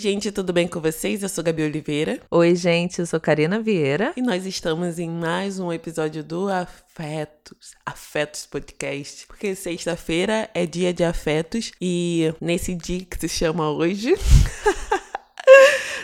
gente, 0.00 0.32
tudo 0.32 0.50
bem 0.50 0.66
com 0.66 0.80
vocês? 0.80 1.22
Eu 1.22 1.28
sou 1.28 1.44
Gabi 1.44 1.62
Oliveira. 1.62 2.20
Oi, 2.30 2.56
gente, 2.56 3.00
eu 3.00 3.06
sou 3.06 3.20
Karina 3.20 3.60
Vieira. 3.60 4.14
E 4.16 4.22
nós 4.22 4.46
estamos 4.46 4.98
em 4.98 5.10
mais 5.10 5.60
um 5.60 5.70
episódio 5.70 6.24
do 6.24 6.48
Afetos, 6.48 7.72
Afetos 7.84 8.46
Podcast. 8.46 9.26
Porque 9.26 9.54
sexta-feira 9.54 10.48
é 10.54 10.64
dia 10.64 10.94
de 10.94 11.04
afetos 11.04 11.72
e 11.78 12.32
nesse 12.40 12.74
dia 12.74 13.04
que 13.04 13.20
se 13.20 13.28
chama 13.28 13.70
hoje. 13.70 14.14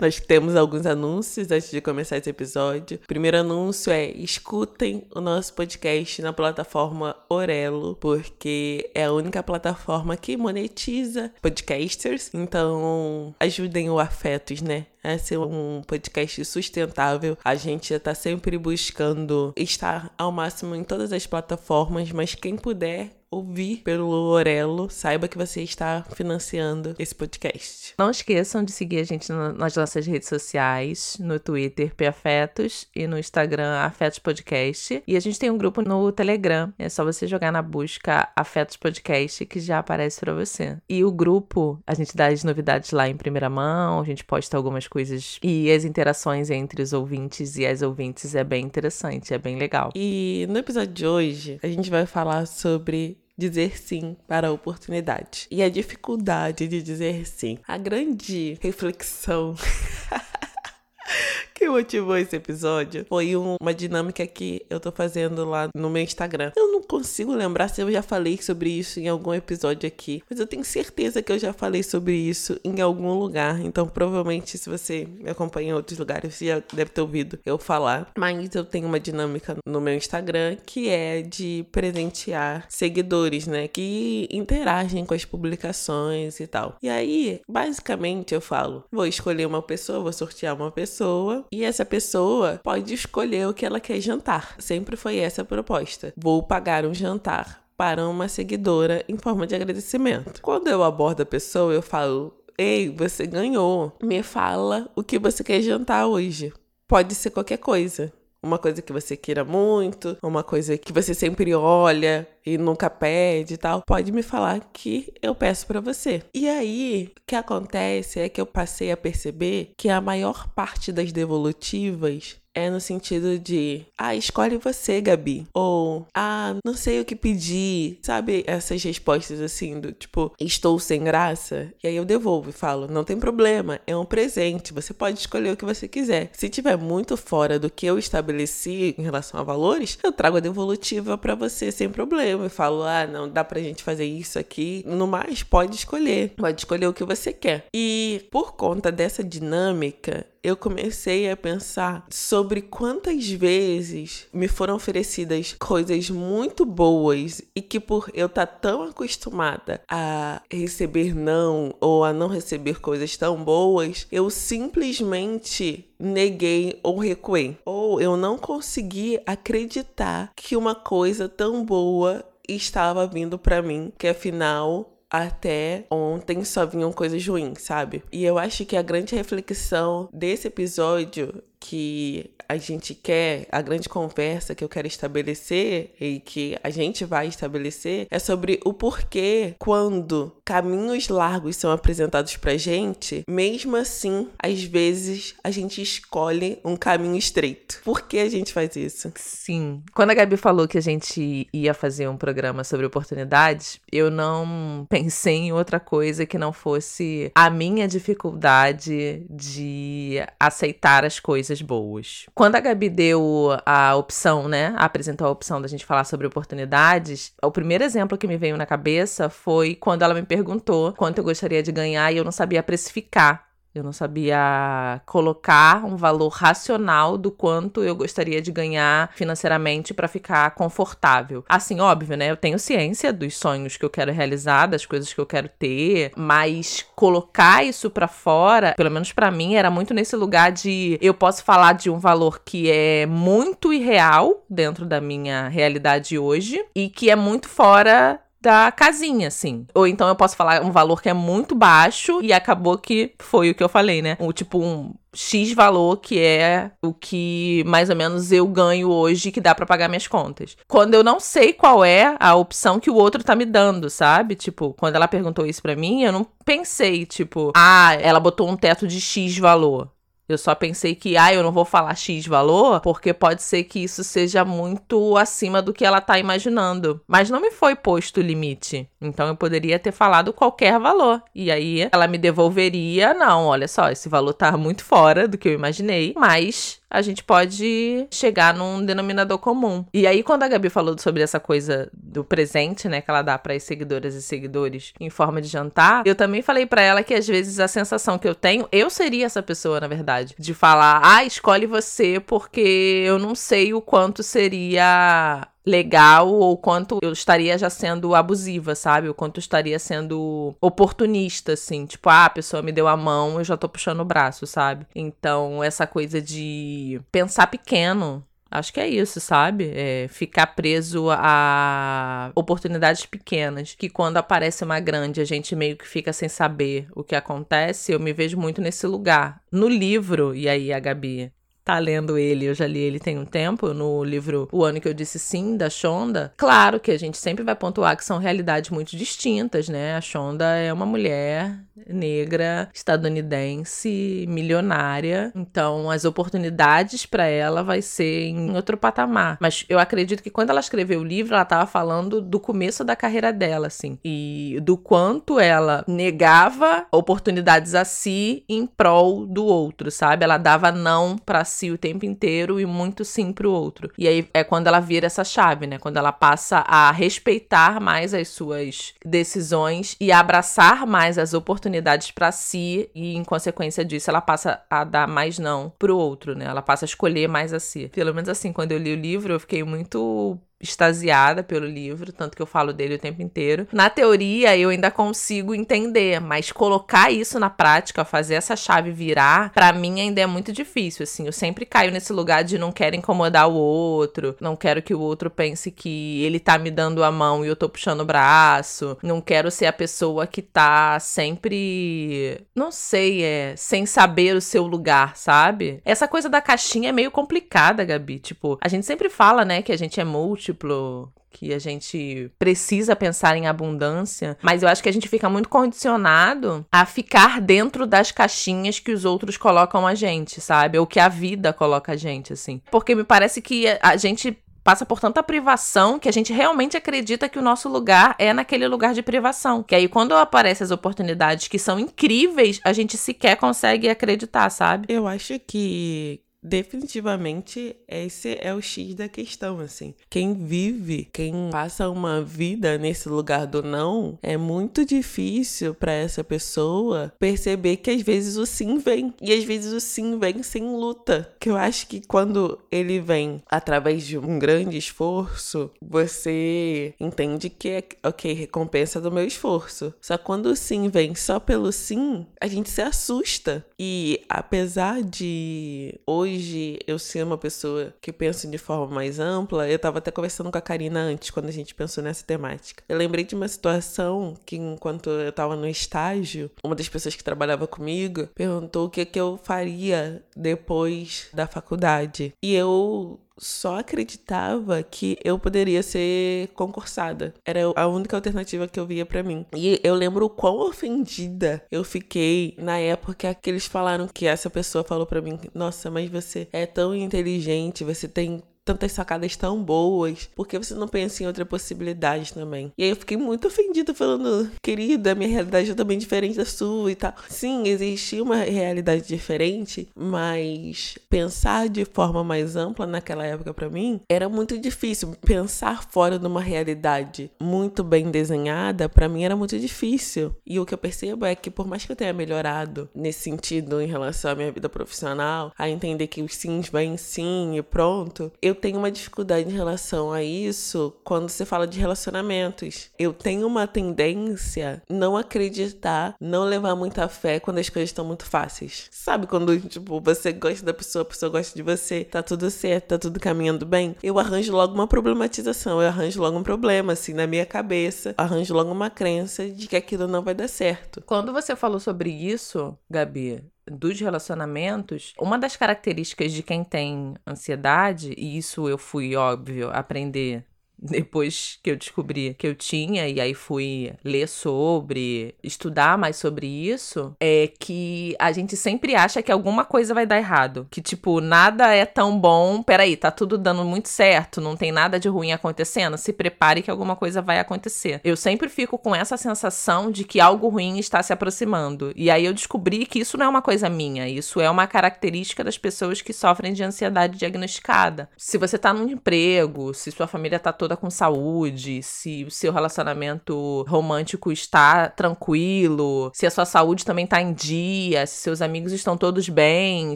Nós 0.00 0.20
temos 0.20 0.54
alguns 0.54 0.86
anúncios 0.86 1.50
antes 1.50 1.70
de 1.70 1.80
começar 1.80 2.16
esse 2.16 2.30
episódio. 2.30 3.00
O 3.02 3.06
primeiro 3.08 3.38
anúncio 3.38 3.90
é: 3.90 4.06
escutem 4.06 5.04
o 5.14 5.20
nosso 5.20 5.52
podcast 5.54 6.22
na 6.22 6.32
plataforma 6.32 7.16
Orelo, 7.28 7.96
porque 7.96 8.90
é 8.94 9.04
a 9.04 9.12
única 9.12 9.42
plataforma 9.42 10.16
que 10.16 10.36
monetiza 10.36 11.32
podcasters. 11.42 12.30
Então, 12.32 13.34
ajudem 13.40 13.90
o 13.90 13.98
Afetos, 13.98 14.62
né? 14.62 14.86
a 15.02 15.16
ser 15.16 15.38
um 15.38 15.82
podcast 15.86 16.44
sustentável. 16.44 17.36
A 17.44 17.54
gente 17.54 17.94
está 17.94 18.14
sempre 18.14 18.58
buscando 18.58 19.52
estar 19.56 20.12
ao 20.18 20.30
máximo 20.30 20.74
em 20.74 20.84
todas 20.84 21.12
as 21.12 21.26
plataformas, 21.26 22.10
mas 22.12 22.34
quem 22.34 22.56
puder 22.56 23.17
ouvir 23.30 23.82
pelo 23.84 24.08
Orelo, 24.08 24.88
saiba 24.90 25.28
que 25.28 25.36
você 25.36 25.62
está 25.62 26.04
financiando 26.14 26.94
esse 26.98 27.14
podcast. 27.14 27.94
Não 27.98 28.10
esqueçam 28.10 28.64
de 28.64 28.72
seguir 28.72 29.00
a 29.00 29.04
gente 29.04 29.30
nas 29.32 29.76
nossas 29.76 30.06
redes 30.06 30.28
sociais, 30.28 31.16
no 31.20 31.38
Twitter 31.38 31.92
Afetos 32.08 32.86
e 32.94 33.06
no 33.06 33.18
Instagram 33.18 33.74
Afetos 33.80 34.18
Podcast. 34.18 35.02
E 35.06 35.16
a 35.16 35.20
gente 35.20 35.38
tem 35.38 35.50
um 35.50 35.58
grupo 35.58 35.82
no 35.82 36.10
Telegram, 36.10 36.72
é 36.78 36.88
só 36.88 37.04
você 37.04 37.26
jogar 37.26 37.52
na 37.52 37.60
busca 37.60 38.28
Afetos 38.34 38.76
Podcast 38.76 39.44
que 39.44 39.60
já 39.60 39.78
aparece 39.78 40.20
para 40.20 40.32
você. 40.32 40.78
E 40.88 41.04
o 41.04 41.12
grupo, 41.12 41.78
a 41.86 41.94
gente 41.94 42.16
dá 42.16 42.28
as 42.28 42.42
novidades 42.44 42.92
lá 42.92 43.08
em 43.08 43.16
primeira 43.16 43.50
mão, 43.50 44.00
a 44.00 44.04
gente 44.04 44.24
posta 44.24 44.56
algumas 44.56 44.88
coisas 44.88 45.38
e 45.42 45.70
as 45.70 45.84
interações 45.84 46.50
entre 46.50 46.82
os 46.82 46.92
ouvintes 46.92 47.56
e 47.56 47.66
as 47.66 47.82
ouvintes 47.82 48.34
é 48.34 48.42
bem 48.42 48.64
interessante, 48.64 49.34
é 49.34 49.38
bem 49.38 49.58
legal. 49.58 49.90
E 49.94 50.46
no 50.48 50.58
episódio 50.58 50.94
de 50.94 51.06
hoje, 51.06 51.58
a 51.62 51.66
gente 51.66 51.90
vai 51.90 52.06
falar 52.06 52.46
sobre 52.46 53.17
dizer 53.38 53.78
sim 53.78 54.16
para 54.26 54.48
a 54.48 54.52
oportunidade. 54.52 55.46
E 55.48 55.62
a 55.62 55.70
dificuldade 55.70 56.66
de 56.66 56.82
dizer 56.82 57.24
sim. 57.26 57.58
A 57.66 57.78
grande 57.78 58.58
reflexão 58.60 59.54
que 61.58 61.68
motivou 61.68 62.16
esse 62.16 62.36
episódio 62.36 63.04
foi 63.08 63.36
um, 63.36 63.56
uma 63.60 63.74
dinâmica 63.74 64.24
que 64.26 64.64
eu 64.70 64.78
tô 64.78 64.92
fazendo 64.92 65.44
lá 65.44 65.68
no 65.74 65.90
meu 65.90 66.02
Instagram. 66.02 66.52
Eu 66.56 66.70
não 66.70 66.80
consigo 66.80 67.34
lembrar 67.34 67.68
se 67.68 67.80
eu 67.80 67.90
já 67.90 68.00
falei 68.00 68.38
sobre 68.40 68.70
isso 68.70 69.00
em 69.00 69.08
algum 69.08 69.34
episódio 69.34 69.86
aqui, 69.88 70.22
mas 70.30 70.38
eu 70.38 70.46
tenho 70.46 70.64
certeza 70.64 71.20
que 71.20 71.32
eu 71.32 71.38
já 71.38 71.52
falei 71.52 71.82
sobre 71.82 72.14
isso 72.14 72.60
em 72.62 72.80
algum 72.80 73.12
lugar. 73.12 73.60
Então, 73.60 73.88
provavelmente, 73.88 74.56
se 74.56 74.70
você 74.70 75.08
me 75.18 75.28
acompanha 75.28 75.70
em 75.70 75.74
outros 75.74 75.98
lugares, 75.98 76.32
você 76.32 76.46
já 76.46 76.62
deve 76.72 76.92
ter 76.92 77.00
ouvido 77.00 77.40
eu 77.44 77.58
falar. 77.58 78.12
Mas 78.16 78.54
eu 78.54 78.64
tenho 78.64 78.86
uma 78.86 79.00
dinâmica 79.00 79.56
no 79.66 79.80
meu 79.80 79.94
Instagram 79.94 80.56
que 80.64 80.88
é 80.88 81.22
de 81.22 81.66
presentear 81.72 82.66
seguidores, 82.68 83.48
né? 83.48 83.66
Que 83.66 84.28
interagem 84.30 85.04
com 85.04 85.14
as 85.14 85.24
publicações 85.24 86.38
e 86.38 86.46
tal. 86.46 86.76
E 86.80 86.88
aí, 86.88 87.40
basicamente, 87.48 88.32
eu 88.32 88.40
falo: 88.40 88.84
vou 88.92 89.06
escolher 89.06 89.46
uma 89.46 89.60
pessoa, 89.60 89.98
vou 89.98 90.12
sortear 90.12 90.54
uma 90.54 90.70
pessoa 90.70 91.47
e 91.50 91.64
essa 91.64 91.84
pessoa 91.84 92.60
pode 92.62 92.94
escolher 92.94 93.48
o 93.48 93.54
que 93.54 93.64
ela 93.64 93.80
quer 93.80 94.00
jantar. 94.00 94.56
Sempre 94.58 94.96
foi 94.96 95.18
essa 95.18 95.42
a 95.42 95.44
proposta. 95.44 96.12
Vou 96.16 96.42
pagar 96.42 96.84
um 96.84 96.94
jantar 96.94 97.62
para 97.76 98.08
uma 98.08 98.28
seguidora 98.28 99.04
em 99.08 99.16
forma 99.16 99.46
de 99.46 99.54
agradecimento. 99.54 100.42
Quando 100.42 100.68
eu 100.68 100.82
abordo 100.82 101.22
a 101.22 101.26
pessoa, 101.26 101.72
eu 101.72 101.82
falo: 101.82 102.34
Ei, 102.58 102.90
você 102.90 103.26
ganhou. 103.26 103.92
Me 104.02 104.22
fala 104.22 104.90
o 104.96 105.02
que 105.02 105.18
você 105.18 105.44
quer 105.44 105.62
jantar 105.62 106.06
hoje. 106.06 106.52
Pode 106.88 107.14
ser 107.14 107.30
qualquer 107.30 107.58
coisa 107.58 108.12
uma 108.42 108.58
coisa 108.58 108.80
que 108.82 108.92
você 108.92 109.16
queira 109.16 109.44
muito, 109.44 110.16
uma 110.22 110.42
coisa 110.42 110.78
que 110.78 110.92
você 110.92 111.14
sempre 111.14 111.54
olha 111.54 112.28
e 112.44 112.56
nunca 112.56 112.88
pede 112.88 113.54
e 113.54 113.56
tal, 113.56 113.82
pode 113.86 114.12
me 114.12 114.22
falar 114.22 114.60
que 114.72 115.12
eu 115.20 115.34
peço 115.34 115.66
para 115.66 115.80
você. 115.80 116.22
E 116.34 116.48
aí, 116.48 117.12
o 117.16 117.20
que 117.26 117.36
acontece 117.36 118.20
é 118.20 118.28
que 118.28 118.40
eu 118.40 118.46
passei 118.46 118.90
a 118.90 118.96
perceber 118.96 119.72
que 119.76 119.88
a 119.88 120.00
maior 120.00 120.48
parte 120.54 120.92
das 120.92 121.12
devolutivas 121.12 122.36
é 122.58 122.70
no 122.70 122.80
sentido 122.80 123.38
de, 123.38 123.82
ah, 123.96 124.14
escolhe 124.14 124.56
você, 124.56 125.00
Gabi. 125.00 125.46
Ou, 125.54 126.06
ah, 126.14 126.56
não 126.64 126.74
sei 126.74 127.00
o 127.00 127.04
que 127.04 127.14
pedir. 127.14 127.98
Sabe 128.02 128.44
essas 128.46 128.82
respostas 128.82 129.40
assim, 129.40 129.80
do 129.80 129.92
tipo, 129.92 130.32
estou 130.40 130.78
sem 130.78 131.04
graça? 131.04 131.72
E 131.82 131.88
aí 131.88 131.96
eu 131.96 132.04
devolvo 132.04 132.50
e 132.50 132.52
falo, 132.52 132.88
não 132.88 133.04
tem 133.04 133.18
problema, 133.18 133.80
é 133.86 133.96
um 133.96 134.04
presente, 134.04 134.72
você 134.72 134.92
pode 134.92 135.18
escolher 135.18 135.52
o 135.52 135.56
que 135.56 135.64
você 135.64 135.86
quiser. 135.86 136.30
Se 136.32 136.48
tiver 136.48 136.76
muito 136.76 137.16
fora 137.16 137.58
do 137.58 137.70
que 137.70 137.86
eu 137.86 137.98
estabeleci 137.98 138.94
em 138.98 139.02
relação 139.02 139.38
a 139.38 139.44
valores, 139.44 139.98
eu 140.02 140.12
trago 140.12 140.38
a 140.38 140.40
devolutiva 140.40 141.16
para 141.16 141.34
você 141.34 141.70
sem 141.70 141.88
problema. 141.88 142.44
Eu 142.44 142.50
falo, 142.50 142.82
ah, 142.82 143.06
não, 143.06 143.28
dá 143.28 143.44
pra 143.44 143.60
gente 143.60 143.82
fazer 143.82 144.04
isso 144.04 144.38
aqui. 144.38 144.82
No 144.86 145.06
mais, 145.06 145.42
pode 145.42 145.76
escolher. 145.76 146.32
Pode 146.36 146.60
escolher 146.60 146.86
o 146.86 146.92
que 146.92 147.04
você 147.04 147.32
quer. 147.32 147.66
E 147.74 148.26
por 148.30 148.52
conta 148.54 148.90
dessa 148.90 149.22
dinâmica, 149.22 150.26
eu 150.42 150.56
comecei 150.56 151.30
a 151.30 151.36
pensar 151.36 152.06
sobre 152.10 152.47
quantas 152.62 153.28
vezes 153.28 154.26
me 154.32 154.48
foram 154.48 154.74
oferecidas 154.74 155.54
coisas 155.58 156.10
muito 156.10 156.64
boas 156.64 157.42
e 157.54 157.60
que 157.60 157.78
por 157.78 158.10
eu 158.14 158.26
estar 158.26 158.46
tá 158.46 158.52
tão 158.52 158.82
acostumada 158.82 159.80
a 159.88 160.40
receber 160.50 161.14
não 161.14 161.74
ou 161.80 162.04
a 162.04 162.12
não 162.12 162.28
receber 162.28 162.80
coisas 162.80 163.16
tão 163.16 163.42
boas, 163.44 164.06
eu 164.10 164.30
simplesmente 164.30 165.84
neguei 165.98 166.78
ou 166.82 166.98
recuei. 166.98 167.58
Ou 167.64 168.00
eu 168.00 168.16
não 168.16 168.38
consegui 168.38 169.20
acreditar 169.26 170.32
que 170.34 170.56
uma 170.56 170.74
coisa 170.74 171.28
tão 171.28 171.64
boa 171.64 172.24
estava 172.48 173.06
vindo 173.06 173.38
para 173.38 173.60
mim, 173.60 173.92
que 173.98 174.08
afinal 174.08 174.94
até 175.10 175.86
ontem 175.90 176.44
só 176.44 176.66
vinham 176.66 176.92
coisas 176.92 177.26
ruins, 177.26 177.62
sabe? 177.62 178.02
E 178.12 178.24
eu 178.24 178.38
acho 178.38 178.64
que 178.64 178.76
a 178.76 178.82
grande 178.82 179.14
reflexão 179.14 180.08
desse 180.12 180.48
episódio 180.48 181.42
que 181.60 182.30
a 182.48 182.56
gente 182.56 182.94
quer, 182.94 183.46
a 183.52 183.60
grande 183.60 183.88
conversa 183.88 184.54
que 184.54 184.64
eu 184.64 184.68
quero 184.68 184.86
estabelecer 184.86 185.94
e 186.00 186.18
que 186.20 186.56
a 186.62 186.70
gente 186.70 187.04
vai 187.04 187.26
estabelecer 187.26 188.06
é 188.10 188.18
sobre 188.18 188.58
o 188.64 188.72
porquê 188.72 189.54
quando 189.58 190.32
caminhos 190.44 191.08
largos 191.08 191.56
são 191.56 191.70
apresentados 191.70 192.36
pra 192.36 192.56
gente, 192.56 193.22
mesmo 193.28 193.76
assim, 193.76 194.28
às 194.42 194.62
vezes 194.62 195.34
a 195.44 195.50
gente 195.50 195.82
escolhe 195.82 196.58
um 196.64 196.74
caminho 196.74 197.16
estreito. 197.16 197.80
Por 197.84 198.02
que 198.02 198.18
a 198.18 198.30
gente 198.30 198.52
faz 198.52 198.74
isso? 198.76 199.12
Sim. 199.16 199.82
Quando 199.94 200.10
a 200.10 200.14
Gabi 200.14 200.38
falou 200.38 200.66
que 200.66 200.78
a 200.78 200.82
gente 200.82 201.46
ia 201.52 201.74
fazer 201.74 202.08
um 202.08 202.16
programa 202.16 202.64
sobre 202.64 202.86
oportunidades, 202.86 203.78
eu 203.92 204.10
não 204.10 204.86
pensei 204.88 205.36
em 205.36 205.52
outra 205.52 205.78
coisa 205.78 206.24
que 206.24 206.38
não 206.38 206.52
fosse 206.52 207.30
a 207.34 207.50
minha 207.50 207.86
dificuldade 207.86 209.26
de 209.28 210.16
aceitar 210.40 211.04
as 211.04 211.20
coisas 211.20 211.47
boas. 211.62 212.26
Quando 212.34 212.56
a 212.56 212.60
Gabi 212.60 212.88
deu 212.88 213.56
a 213.64 213.94
opção, 213.96 214.48
né, 214.48 214.74
apresentou 214.76 215.26
a 215.26 215.30
opção 215.30 215.60
da 215.60 215.68
gente 215.68 215.84
falar 215.86 216.04
sobre 216.04 216.26
oportunidades, 216.26 217.32
o 217.42 217.50
primeiro 217.50 217.84
exemplo 217.84 218.18
que 218.18 218.26
me 218.26 218.36
veio 218.36 218.56
na 218.56 218.66
cabeça 218.66 219.28
foi 219.28 219.74
quando 219.74 220.02
ela 220.02 220.14
me 220.14 220.22
perguntou 220.22 220.92
quanto 220.92 221.18
eu 221.18 221.24
gostaria 221.24 221.62
de 221.62 221.72
ganhar 221.72 222.12
e 222.12 222.16
eu 222.18 222.24
não 222.24 222.32
sabia 222.32 222.62
precificar. 222.62 223.47
Eu 223.74 223.84
não 223.84 223.92
sabia 223.92 225.00
colocar 225.06 225.84
um 225.84 225.96
valor 225.96 226.28
racional 226.28 227.16
do 227.16 227.30
quanto 227.30 227.82
eu 227.82 227.94
gostaria 227.94 228.40
de 228.40 228.50
ganhar 228.50 229.10
financeiramente 229.14 229.94
para 229.94 230.08
ficar 230.08 230.50
confortável. 230.52 231.44
Assim, 231.48 231.80
óbvio, 231.80 232.16
né? 232.16 232.30
Eu 232.30 232.36
tenho 232.36 232.58
ciência 232.58 233.12
dos 233.12 233.36
sonhos 233.36 233.76
que 233.76 233.84
eu 233.84 233.90
quero 233.90 234.12
realizar, 234.12 234.66
das 234.66 234.84
coisas 234.84 235.12
que 235.12 235.20
eu 235.20 235.26
quero 235.26 235.48
ter, 235.58 236.12
mas 236.16 236.84
colocar 236.96 237.64
isso 237.64 237.90
para 237.90 238.08
fora, 238.08 238.74
pelo 238.76 238.90
menos 238.90 239.12
para 239.12 239.30
mim, 239.30 239.54
era 239.54 239.70
muito 239.70 239.94
nesse 239.94 240.16
lugar 240.16 240.50
de 240.50 240.98
eu 241.00 241.14
posso 241.14 241.44
falar 241.44 241.74
de 241.74 241.90
um 241.90 241.98
valor 241.98 242.40
que 242.44 242.70
é 242.70 243.06
muito 243.06 243.72
irreal 243.72 244.44
dentro 244.48 244.84
da 244.86 245.00
minha 245.00 245.48
realidade 245.48 246.18
hoje 246.18 246.64
e 246.74 246.88
que 246.88 247.10
é 247.10 247.16
muito 247.16 247.48
fora 247.48 248.20
da 248.40 248.70
casinha, 248.70 249.28
assim. 249.28 249.66
Ou 249.74 249.86
então 249.86 250.08
eu 250.08 250.16
posso 250.16 250.36
falar 250.36 250.62
um 250.62 250.70
valor 250.70 251.02
que 251.02 251.08
é 251.08 251.14
muito 251.14 251.54
baixo 251.54 252.20
e 252.22 252.32
acabou 252.32 252.78
que 252.78 253.14
foi 253.18 253.50
o 253.50 253.54
que 253.54 253.62
eu 253.62 253.68
falei, 253.68 254.00
né? 254.02 254.16
O 254.20 254.32
tipo 254.32 254.58
um 254.58 254.94
X 255.14 255.52
valor 255.52 255.96
que 255.96 256.18
é 256.20 256.70
o 256.82 256.92
que 256.92 257.64
mais 257.66 257.90
ou 257.90 257.96
menos 257.96 258.30
eu 258.30 258.46
ganho 258.46 258.90
hoje 258.90 259.32
que 259.32 259.40
dá 259.40 259.54
para 259.54 259.66
pagar 259.66 259.88
minhas 259.88 260.06
contas. 260.06 260.56
Quando 260.68 260.94
eu 260.94 261.02
não 261.02 261.18
sei 261.18 261.52
qual 261.52 261.84
é 261.84 262.16
a 262.20 262.34
opção 262.34 262.78
que 262.78 262.90
o 262.90 262.94
outro 262.94 263.24
tá 263.24 263.34
me 263.34 263.44
dando, 263.44 263.90
sabe? 263.90 264.34
Tipo, 264.34 264.74
quando 264.74 264.96
ela 264.96 265.08
perguntou 265.08 265.46
isso 265.46 265.62
para 265.62 265.76
mim, 265.76 266.02
eu 266.02 266.12
não 266.12 266.26
pensei, 266.44 267.04
tipo, 267.04 267.52
ah, 267.56 267.94
ela 268.00 268.20
botou 268.20 268.48
um 268.48 268.56
teto 268.56 268.86
de 268.86 269.00
X 269.00 269.38
valor. 269.38 269.90
Eu 270.28 270.36
só 270.36 270.54
pensei 270.54 270.94
que, 270.94 271.16
ah, 271.16 271.32
eu 271.32 271.42
não 271.42 271.50
vou 271.50 271.64
falar 271.64 271.94
X 271.94 272.26
valor, 272.26 272.80
porque 272.80 273.14
pode 273.14 273.42
ser 273.42 273.64
que 273.64 273.82
isso 273.82 274.04
seja 274.04 274.44
muito 274.44 275.16
acima 275.16 275.62
do 275.62 275.72
que 275.72 275.84
ela 275.84 276.00
tá 276.00 276.18
imaginando. 276.18 277.00
Mas 277.08 277.30
não 277.30 277.40
me 277.40 277.50
foi 277.50 277.74
posto 277.74 278.18
o 278.18 278.22
limite. 278.22 278.88
Então 279.00 279.26
eu 279.26 279.36
poderia 279.36 279.78
ter 279.78 279.92
falado 279.92 280.32
qualquer 280.32 280.78
valor. 280.78 281.22
E 281.34 281.50
aí 281.50 281.88
ela 281.90 282.06
me 282.06 282.18
devolveria, 282.18 283.14
não, 283.14 283.46
olha 283.46 283.66
só, 283.66 283.90
esse 283.90 284.08
valor 284.08 284.34
tá 284.34 284.56
muito 284.56 284.84
fora 284.84 285.26
do 285.26 285.38
que 285.38 285.48
eu 285.48 285.54
imaginei, 285.54 286.12
mas 286.16 286.77
a 286.90 287.02
gente 287.02 287.22
pode 287.22 288.06
chegar 288.10 288.54
num 288.54 288.84
denominador 288.84 289.38
comum. 289.38 289.84
E 289.92 290.06
aí, 290.06 290.22
quando 290.22 290.42
a 290.42 290.48
Gabi 290.48 290.70
falou 290.70 290.96
sobre 290.98 291.22
essa 291.22 291.38
coisa 291.38 291.90
do 291.92 292.24
presente, 292.24 292.88
né, 292.88 293.00
que 293.00 293.10
ela 293.10 293.22
dá 293.22 293.38
para 293.38 293.54
as 293.54 293.62
seguidoras 293.62 294.14
e 294.14 294.22
seguidores 294.22 294.92
em 294.98 295.10
forma 295.10 295.40
de 295.40 295.48
jantar, 295.48 296.02
eu 296.06 296.14
também 296.14 296.42
falei 296.42 296.66
para 296.66 296.82
ela 296.82 297.02
que 297.02 297.14
às 297.14 297.26
vezes 297.26 297.60
a 297.60 297.68
sensação 297.68 298.18
que 298.18 298.28
eu 298.28 298.34
tenho, 298.34 298.68
eu 298.72 298.88
seria 298.88 299.26
essa 299.26 299.42
pessoa, 299.42 299.80
na 299.80 299.88
verdade, 299.88 300.34
de 300.38 300.54
falar, 300.54 301.00
ah, 301.02 301.24
escolhe 301.24 301.66
você 301.66 302.20
porque 302.20 303.04
eu 303.06 303.18
não 303.18 303.34
sei 303.34 303.74
o 303.74 303.80
quanto 303.80 304.22
seria 304.22 305.46
legal 305.68 306.32
ou 306.32 306.56
quanto 306.56 306.98
eu 307.02 307.12
estaria 307.12 307.56
já 307.58 307.70
sendo 307.70 308.14
abusiva, 308.14 308.74
sabe? 308.74 309.08
O 309.08 309.14
quanto 309.14 309.38
eu 309.38 309.40
estaria 309.40 309.78
sendo 309.78 310.54
oportunista, 310.60 311.52
assim. 311.52 311.86
Tipo, 311.86 312.08
ah, 312.08 312.24
a 312.24 312.30
pessoa 312.30 312.62
me 312.62 312.72
deu 312.72 312.88
a 312.88 312.96
mão, 312.96 313.38
eu 313.38 313.44
já 313.44 313.56
tô 313.56 313.68
puxando 313.68 314.00
o 314.00 314.04
braço, 314.04 314.46
sabe? 314.46 314.86
Então, 314.94 315.62
essa 315.62 315.86
coisa 315.86 316.20
de 316.20 317.00
pensar 317.12 317.46
pequeno, 317.46 318.24
Acho 318.50 318.72
que 318.72 318.80
é 318.80 318.88
isso, 318.88 319.20
sabe? 319.20 319.70
É 319.74 320.08
ficar 320.08 320.46
preso 320.46 321.10
a 321.10 322.32
oportunidades 322.34 323.04
pequenas. 323.04 323.74
Que 323.74 323.90
quando 323.90 324.16
aparece 324.16 324.64
uma 324.64 324.80
grande, 324.80 325.20
a 325.20 325.24
gente 325.24 325.54
meio 325.54 325.76
que 325.76 325.86
fica 325.86 326.12
sem 326.14 326.28
saber 326.28 326.88
o 326.94 327.04
que 327.04 327.14
acontece. 327.14 327.92
Eu 327.92 328.00
me 328.00 328.12
vejo 328.12 328.38
muito 328.38 328.62
nesse 328.62 328.86
lugar. 328.86 329.42
No 329.52 329.68
livro, 329.68 330.34
e 330.34 330.48
aí 330.48 330.72
a 330.72 330.80
Gabi 330.80 331.30
tá 331.68 331.78
lendo 331.78 332.16
ele, 332.16 332.46
eu 332.46 332.54
já 332.54 332.66
li 332.66 332.78
ele 332.78 332.98
tem 332.98 333.18
um 333.18 333.26
tempo, 333.26 333.74
no 333.74 334.02
livro 334.02 334.48
O 334.50 334.64
Ano 334.64 334.80
que 334.80 334.88
Eu 334.88 334.94
Disse 334.94 335.18
Sim, 335.18 335.54
da 335.54 335.68
Shonda. 335.68 336.32
Claro 336.34 336.80
que 336.80 336.90
a 336.90 336.98
gente 336.98 337.18
sempre 337.18 337.44
vai 337.44 337.54
pontuar 337.54 337.94
que 337.94 338.02
são 338.02 338.16
realidades 338.16 338.70
muito 338.70 338.96
distintas, 338.96 339.68
né? 339.68 339.94
A 339.94 340.00
Shonda 340.00 340.46
é 340.56 340.72
uma 340.72 340.86
mulher 340.86 341.58
negra, 341.86 342.70
estadunidense, 342.72 344.24
milionária. 344.28 345.30
Então, 345.34 345.90
as 345.90 346.06
oportunidades 346.06 347.04
para 347.04 347.26
ela 347.26 347.62
vai 347.62 347.82
ser 347.82 348.28
em 348.28 348.56
outro 348.56 348.78
patamar. 348.78 349.36
Mas 349.38 349.66
eu 349.68 349.78
acredito 349.78 350.22
que 350.22 350.30
quando 350.30 350.48
ela 350.48 350.60
escreveu 350.60 351.00
o 351.00 351.04
livro, 351.04 351.34
ela 351.34 351.42
estava 351.42 351.66
falando 351.66 352.22
do 352.22 352.40
começo 352.40 352.82
da 352.82 352.96
carreira 352.96 353.30
dela, 353.30 353.66
assim, 353.66 353.98
e 354.02 354.58
do 354.62 354.78
quanto 354.78 355.38
ela 355.38 355.84
negava 355.86 356.86
oportunidades 356.90 357.74
a 357.74 357.84
si 357.84 358.42
em 358.48 358.66
prol 358.66 359.26
do 359.26 359.44
outro, 359.44 359.90
sabe? 359.90 360.24
Ela 360.24 360.38
dava 360.38 360.72
não 360.72 361.18
para 361.18 361.44
si 361.44 361.57
o 361.70 361.78
tempo 361.78 362.04
inteiro 362.04 362.60
e 362.60 362.66
muito 362.66 363.04
sim 363.04 363.32
pro 363.32 363.50
outro. 363.50 363.90
E 363.98 364.06
aí 364.06 364.28
é 364.32 364.44
quando 364.44 364.66
ela 364.66 364.80
vira 364.80 365.06
essa 365.06 365.24
chave, 365.24 365.66
né? 365.66 365.78
Quando 365.78 365.96
ela 365.96 366.12
passa 366.12 366.58
a 366.58 366.90
respeitar 366.90 367.80
mais 367.80 368.14
as 368.14 368.28
suas 368.28 368.94
decisões 369.04 369.96
e 370.00 370.12
abraçar 370.12 370.86
mais 370.86 371.18
as 371.18 371.34
oportunidades 371.34 372.10
para 372.10 372.32
si 372.32 372.88
e 372.94 373.16
em 373.16 373.24
consequência 373.24 373.84
disso 373.84 374.10
ela 374.10 374.20
passa 374.20 374.62
a 374.70 374.84
dar 374.84 375.08
mais 375.08 375.38
não 375.38 375.72
pro 375.78 375.96
outro, 375.96 376.34
né? 376.34 376.46
Ela 376.46 376.62
passa 376.62 376.84
a 376.84 376.86
escolher 376.86 377.28
mais 377.28 377.52
a 377.52 377.60
si. 377.60 377.88
Pelo 377.88 378.14
menos 378.14 378.28
assim, 378.28 378.52
quando 378.52 378.72
eu 378.72 378.78
li 378.78 378.92
o 378.92 378.96
livro, 378.96 379.32
eu 379.32 379.40
fiquei 379.40 379.62
muito 379.62 380.38
extasiada 380.60 381.42
pelo 381.42 381.66
livro, 381.66 382.12
tanto 382.12 382.36
que 382.36 382.42
eu 382.42 382.46
falo 382.46 382.72
dele 382.72 382.94
o 382.94 382.98
tempo 382.98 383.22
inteiro. 383.22 383.66
Na 383.72 383.88
teoria, 383.88 384.56
eu 384.56 384.70
ainda 384.70 384.90
consigo 384.90 385.54
entender, 385.54 386.20
mas 386.20 386.50
colocar 386.50 387.10
isso 387.10 387.38
na 387.38 387.48
prática, 387.48 388.04
fazer 388.04 388.34
essa 388.34 388.56
chave 388.56 388.90
virar, 388.90 389.52
para 389.52 389.72
mim 389.72 390.00
ainda 390.00 390.20
é 390.20 390.26
muito 390.26 390.52
difícil, 390.52 391.04
assim. 391.04 391.26
Eu 391.26 391.32
sempre 391.32 391.64
caio 391.64 391.92
nesse 391.92 392.12
lugar 392.12 392.42
de 392.42 392.58
não 392.58 392.72
quero 392.72 392.96
incomodar 392.96 393.48
o 393.48 393.54
outro, 393.54 394.36
não 394.40 394.56
quero 394.56 394.82
que 394.82 394.94
o 394.94 395.00
outro 395.00 395.30
pense 395.30 395.70
que 395.70 396.22
ele 396.24 396.40
tá 396.40 396.58
me 396.58 396.70
dando 396.70 397.04
a 397.04 397.12
mão 397.12 397.44
e 397.44 397.48
eu 397.48 397.56
tô 397.56 397.68
puxando 397.68 398.00
o 398.00 398.04
braço, 398.04 398.96
não 399.02 399.20
quero 399.20 399.50
ser 399.50 399.66
a 399.66 399.72
pessoa 399.72 400.26
que 400.26 400.42
tá 400.42 400.98
sempre, 400.98 402.40
não 402.54 402.72
sei, 402.72 403.22
é, 403.22 403.54
sem 403.56 403.86
saber 403.86 404.34
o 404.34 404.40
seu 404.40 404.66
lugar, 404.66 405.16
sabe? 405.16 405.80
Essa 405.84 406.08
coisa 406.08 406.28
da 406.28 406.40
caixinha 406.40 406.88
é 406.88 406.92
meio 406.92 407.10
complicada, 407.10 407.84
Gabi. 407.84 408.18
Tipo, 408.18 408.58
a 408.60 408.68
gente 408.68 408.86
sempre 408.86 409.08
fala, 409.08 409.44
né, 409.44 409.62
que 409.62 409.72
a 409.72 409.76
gente 409.76 410.00
é 410.00 410.04
multi 410.04 410.47
múltiplo, 410.48 411.12
que 411.30 411.52
a 411.52 411.58
gente 411.58 412.30
precisa 412.38 412.96
pensar 412.96 413.36
em 413.36 413.46
abundância, 413.46 414.36
mas 414.42 414.62
eu 414.62 414.68
acho 414.68 414.82
que 414.82 414.88
a 414.88 414.92
gente 414.92 415.08
fica 415.08 415.28
muito 415.28 415.48
condicionado 415.48 416.66
a 416.72 416.86
ficar 416.86 417.40
dentro 417.40 417.86
das 417.86 418.10
caixinhas 418.10 418.78
que 418.78 418.92
os 418.92 419.04
outros 419.04 419.36
colocam 419.36 419.86
a 419.86 419.94
gente, 419.94 420.40
sabe? 420.40 420.78
Ou 420.78 420.86
que 420.86 420.98
a 420.98 421.08
vida 421.08 421.52
coloca 421.52 421.92
a 421.92 421.96
gente, 421.96 422.32
assim. 422.32 422.62
Porque 422.70 422.94
me 422.94 423.04
parece 423.04 423.42
que 423.42 423.66
a 423.82 423.96
gente 423.96 424.36
passa 424.64 424.84
por 424.84 425.00
tanta 425.00 425.22
privação 425.22 425.98
que 425.98 426.08
a 426.08 426.12
gente 426.12 426.30
realmente 426.30 426.76
acredita 426.76 427.28
que 427.28 427.38
o 427.38 427.42
nosso 427.42 427.68
lugar 427.68 428.14
é 428.18 428.34
naquele 428.34 428.66
lugar 428.66 428.92
de 428.92 429.02
privação. 429.02 429.62
Que 429.62 429.74
aí 429.74 429.88
quando 429.88 430.14
aparecem 430.14 430.64
as 430.64 430.70
oportunidades 430.70 431.48
que 431.48 431.58
são 431.58 431.78
incríveis, 431.78 432.60
a 432.64 432.72
gente 432.72 432.96
sequer 432.96 433.36
consegue 433.36 433.88
acreditar, 433.88 434.50
sabe? 434.50 434.92
Eu 434.92 435.06
acho 435.06 435.38
que 435.38 436.20
definitivamente 436.42 437.76
esse 437.86 438.38
é 438.40 438.54
o 438.54 438.60
X 438.60 438.94
da 438.94 439.08
questão, 439.08 439.60
assim. 439.60 439.94
Quem 440.08 440.34
vive, 440.34 441.08
quem 441.12 441.50
passa 441.50 441.88
uma 441.88 442.22
vida 442.22 442.78
nesse 442.78 443.08
lugar 443.08 443.46
do 443.46 443.62
não, 443.62 444.18
é 444.22 444.36
muito 444.36 444.84
difícil 444.84 445.74
para 445.74 445.92
essa 445.92 446.22
pessoa 446.22 447.12
perceber 447.18 447.76
que 447.76 447.90
às 447.90 448.02
vezes 448.02 448.36
o 448.36 448.46
sim 448.46 448.78
vem 448.78 449.12
e 449.20 449.32
às 449.32 449.44
vezes 449.44 449.72
o 449.72 449.80
sim 449.80 450.18
vem 450.18 450.42
sem 450.42 450.64
luta. 450.64 451.32
Que 451.40 451.50
eu 451.50 451.56
acho 451.56 451.86
que 451.86 452.00
quando 452.06 452.58
ele 452.70 453.00
vem 453.00 453.42
através 453.48 454.06
de 454.06 454.18
um 454.18 454.38
grande 454.38 454.76
esforço, 454.76 455.70
você 455.80 456.94
entende 457.00 457.50
que 457.50 457.68
é, 457.68 457.82
OK, 458.04 458.32
recompensa 458.32 459.00
do 459.00 459.10
meu 459.10 459.26
esforço. 459.26 459.92
Só 460.00 460.16
quando 460.16 460.46
o 460.46 460.56
sim 460.56 460.88
vem 460.88 461.14
só 461.14 461.40
pelo 461.40 461.72
sim, 461.72 462.26
a 462.40 462.46
gente 462.46 462.70
se 462.70 462.82
assusta. 462.82 463.64
E 463.78 464.22
apesar 464.28 465.02
de 465.02 465.98
hoje 466.06 466.37
hoje 466.38 466.78
eu 466.86 466.98
ser 466.98 467.24
uma 467.24 467.36
pessoa 467.36 467.92
que 468.00 468.12
pensa 468.12 468.46
de 468.46 468.56
forma 468.56 468.94
mais 468.94 469.18
ampla, 469.18 469.68
eu 469.68 469.78
tava 469.78 469.98
até 469.98 470.10
conversando 470.10 470.50
com 470.50 470.58
a 470.58 470.60
Karina 470.60 471.00
antes, 471.00 471.30
quando 471.30 471.46
a 471.46 471.52
gente 471.52 471.74
pensou 471.74 472.02
nessa 472.02 472.24
temática. 472.24 472.84
Eu 472.88 472.96
lembrei 472.96 473.24
de 473.24 473.34
uma 473.34 473.48
situação 473.48 474.34
que, 474.46 474.56
enquanto 474.56 475.10
eu 475.10 475.32
tava 475.32 475.56
no 475.56 475.66
estágio, 475.66 476.50
uma 476.62 476.76
das 476.76 476.88
pessoas 476.88 477.16
que 477.16 477.24
trabalhava 477.24 477.66
comigo 477.66 478.28
perguntou 478.34 478.86
o 478.86 478.90
que, 478.90 479.04
que 479.04 479.18
eu 479.18 479.38
faria 479.42 480.22
depois 480.36 481.28
da 481.34 481.46
faculdade. 481.46 482.32
E 482.40 482.54
eu 482.54 483.18
só 483.38 483.78
acreditava 483.78 484.82
que 484.82 485.18
eu 485.24 485.38
poderia 485.38 485.82
ser 485.82 486.48
concursada. 486.48 487.34
Era 487.44 487.60
a 487.76 487.86
única 487.86 488.16
alternativa 488.16 488.68
que 488.68 488.78
eu 488.78 488.86
via 488.86 489.06
para 489.06 489.22
mim. 489.22 489.46
E 489.56 489.80
eu 489.82 489.94
lembro 489.94 490.26
o 490.26 490.30
quão 490.30 490.58
ofendida 490.60 491.62
eu 491.70 491.84
fiquei 491.84 492.54
na 492.58 492.78
época 492.78 493.34
que 493.34 493.50
eles 493.50 493.66
falaram 493.66 494.08
que 494.08 494.26
essa 494.26 494.50
pessoa 494.50 494.84
falou 494.84 495.06
para 495.06 495.22
mim: 495.22 495.38
"Nossa, 495.54 495.90
mas 495.90 496.10
você 496.10 496.48
é 496.52 496.66
tão 496.66 496.94
inteligente, 496.94 497.84
você 497.84 498.08
tem 498.08 498.42
tantas 498.68 498.92
sacadas 498.92 499.34
tão 499.34 499.62
boas, 499.62 500.28
por 500.36 500.46
que 500.46 500.58
você 500.58 500.74
não 500.74 500.86
pensa 500.86 501.22
em 501.22 501.26
outra 501.26 501.46
possibilidade 501.46 502.34
também? 502.34 502.70
E 502.76 502.84
aí 502.84 502.90
eu 502.90 502.96
fiquei 502.96 503.16
muito 503.16 503.48
ofendida, 503.48 503.94
falando, 503.94 504.50
querida, 504.62 505.14
minha 505.14 505.30
realidade 505.30 505.70
é 505.70 505.74
também 505.74 505.96
diferente 505.96 506.36
da 506.36 506.44
sua 506.44 506.92
e 506.92 506.94
tal. 506.94 507.14
Sim, 507.30 507.66
existia 507.66 508.22
uma 508.22 508.36
realidade 508.36 509.08
diferente, 509.08 509.88
mas 509.96 510.98
pensar 511.08 511.70
de 511.70 511.86
forma 511.86 512.22
mais 512.22 512.56
ampla 512.56 512.86
naquela 512.86 513.24
época 513.24 513.54
para 513.54 513.70
mim 513.70 514.02
era 514.06 514.28
muito 514.28 514.58
difícil. 514.58 515.16
Pensar 515.24 515.84
fora 515.84 516.18
de 516.18 516.26
uma 516.26 516.42
realidade 516.42 517.30
muito 517.40 517.82
bem 517.82 518.10
desenhada, 518.10 518.86
para 518.86 519.08
mim 519.08 519.24
era 519.24 519.34
muito 519.34 519.58
difícil. 519.58 520.36
E 520.46 520.60
o 520.60 520.66
que 520.66 520.74
eu 520.74 520.78
percebo 520.78 521.24
é 521.24 521.34
que, 521.34 521.50
por 521.50 521.66
mais 521.66 521.86
que 521.86 521.92
eu 521.92 521.96
tenha 521.96 522.12
melhorado 522.12 522.90
nesse 522.94 523.20
sentido 523.20 523.80
em 523.80 523.86
relação 523.86 524.30
à 524.30 524.34
minha 524.34 524.52
vida 524.52 524.68
profissional, 524.68 525.52
a 525.56 525.70
entender 525.70 526.06
que 526.06 526.20
os 526.20 526.34
sims 526.34 526.68
vêm 526.68 526.98
sim 526.98 527.56
e 527.56 527.62
pronto, 527.62 528.30
eu 528.42 528.57
tenho 528.58 528.78
uma 528.78 528.90
dificuldade 528.90 529.48
em 529.48 529.52
relação 529.52 530.12
a 530.12 530.22
isso 530.22 530.94
quando 531.04 531.28
você 531.28 531.44
fala 531.44 531.66
de 531.66 531.78
relacionamentos. 531.78 532.90
Eu 532.98 533.12
tenho 533.12 533.46
uma 533.46 533.66
tendência 533.66 534.82
não 534.90 535.16
acreditar, 535.16 536.14
não 536.20 536.44
levar 536.44 536.74
muita 536.74 537.08
fé 537.08 537.40
quando 537.40 537.58
as 537.58 537.68
coisas 537.68 537.90
estão 537.90 538.04
muito 538.04 538.24
fáceis. 538.24 538.88
Sabe 538.90 539.26
quando, 539.26 539.58
tipo, 539.60 540.00
você 540.00 540.32
gosta 540.32 540.64
da 540.64 540.74
pessoa, 540.74 541.02
a 541.02 541.06
pessoa 541.06 541.30
gosta 541.30 541.54
de 541.54 541.62
você, 541.62 542.04
tá 542.04 542.22
tudo 542.22 542.50
certo, 542.50 542.88
tá 542.88 542.98
tudo 542.98 543.20
caminhando 543.20 543.64
bem? 543.64 543.96
Eu 544.02 544.18
arranjo 544.18 544.52
logo 544.52 544.74
uma 544.74 544.86
problematização, 544.86 545.80
eu 545.80 545.88
arranjo 545.88 546.20
logo 546.20 546.38
um 546.38 546.42
problema, 546.42 546.92
assim, 546.92 547.14
na 547.14 547.26
minha 547.26 547.46
cabeça. 547.46 548.14
Arranjo 548.16 548.54
logo 548.54 548.70
uma 548.70 548.90
crença 548.90 549.48
de 549.48 549.66
que 549.66 549.76
aquilo 549.76 550.06
não 550.06 550.22
vai 550.22 550.34
dar 550.34 550.48
certo. 550.48 551.02
Quando 551.06 551.32
você 551.32 551.54
falou 551.54 551.80
sobre 551.80 552.10
isso, 552.10 552.76
Gabi, 552.90 553.44
dos 553.70 554.00
relacionamentos, 554.00 555.14
uma 555.18 555.38
das 555.38 555.56
características 555.56 556.32
de 556.32 556.42
quem 556.42 556.64
tem 556.64 557.14
ansiedade, 557.26 558.14
e 558.16 558.36
isso 558.36 558.68
eu 558.68 558.78
fui, 558.78 559.14
óbvio, 559.16 559.70
aprender 559.70 560.44
depois 560.90 561.58
que 561.62 561.70
eu 561.70 561.76
descobri 561.76 562.34
que 562.38 562.46
eu 562.46 562.54
tinha, 562.54 563.08
e 563.08 563.20
aí 563.20 563.34
fui 563.34 563.92
ler 564.04 564.28
sobre, 564.28 565.34
estudar 565.42 565.98
mais 565.98 566.16
sobre 566.16 566.46
isso, 566.46 567.14
é 567.20 567.50
que 567.58 568.14
a 568.18 568.32
gente 568.32 568.56
sempre 568.56 568.94
acha 568.94 569.22
que 569.22 569.32
alguma 569.32 569.64
coisa 569.64 569.92
vai 569.92 570.06
dar 570.06 570.18
errado. 570.18 570.66
Que, 570.70 570.80
tipo, 570.80 571.20
nada 571.20 571.74
é 571.74 571.84
tão 571.84 572.18
bom. 572.18 572.62
Peraí, 572.62 572.96
tá 572.96 573.10
tudo 573.10 573.36
dando 573.36 573.64
muito 573.64 573.88
certo, 573.88 574.40
não 574.40 574.56
tem 574.56 574.72
nada 574.72 574.98
de 574.98 575.08
ruim 575.08 575.32
acontecendo. 575.32 575.96
Se 575.98 576.12
prepare 576.12 576.62
que 576.62 576.70
alguma 576.70 576.96
coisa 576.96 577.20
vai 577.20 577.38
acontecer. 577.38 578.00
Eu 578.04 578.16
sempre 578.16 578.48
fico 578.48 578.78
com 578.78 578.94
essa 578.94 579.16
sensação 579.16 579.90
de 579.90 580.04
que 580.04 580.20
algo 580.20 580.48
ruim 580.48 580.78
está 580.78 581.02
se 581.02 581.12
aproximando. 581.12 581.92
E 581.96 582.10
aí 582.10 582.24
eu 582.24 582.32
descobri 582.32 582.86
que 582.86 583.00
isso 583.00 583.16
não 583.16 583.26
é 583.26 583.28
uma 583.28 583.42
coisa 583.42 583.68
minha, 583.68 584.08
isso 584.08 584.40
é 584.40 584.50
uma 584.50 584.66
característica 584.66 585.42
das 585.42 585.58
pessoas 585.58 586.00
que 586.00 586.12
sofrem 586.12 586.52
de 586.52 586.62
ansiedade 586.62 587.18
diagnosticada. 587.18 588.08
Se 588.16 588.38
você 588.38 588.58
tá 588.58 588.72
num 588.72 588.88
emprego, 588.88 589.74
se 589.74 589.90
sua 589.90 590.06
família 590.06 590.38
tá 590.38 590.52
toda 590.52 590.67
com 590.76 590.90
saúde, 590.90 591.82
se 591.82 592.24
o 592.24 592.30
seu 592.30 592.52
relacionamento 592.52 593.64
romântico 593.68 594.32
está 594.32 594.88
tranquilo, 594.88 596.10
se 596.14 596.26
a 596.26 596.30
sua 596.30 596.44
saúde 596.44 596.84
também 596.84 597.06
tá 597.06 597.20
em 597.20 597.32
dia, 597.32 598.06
se 598.06 598.16
seus 598.16 598.42
amigos 598.42 598.72
estão 598.72 598.96
todos 598.96 599.28
bem, 599.28 599.94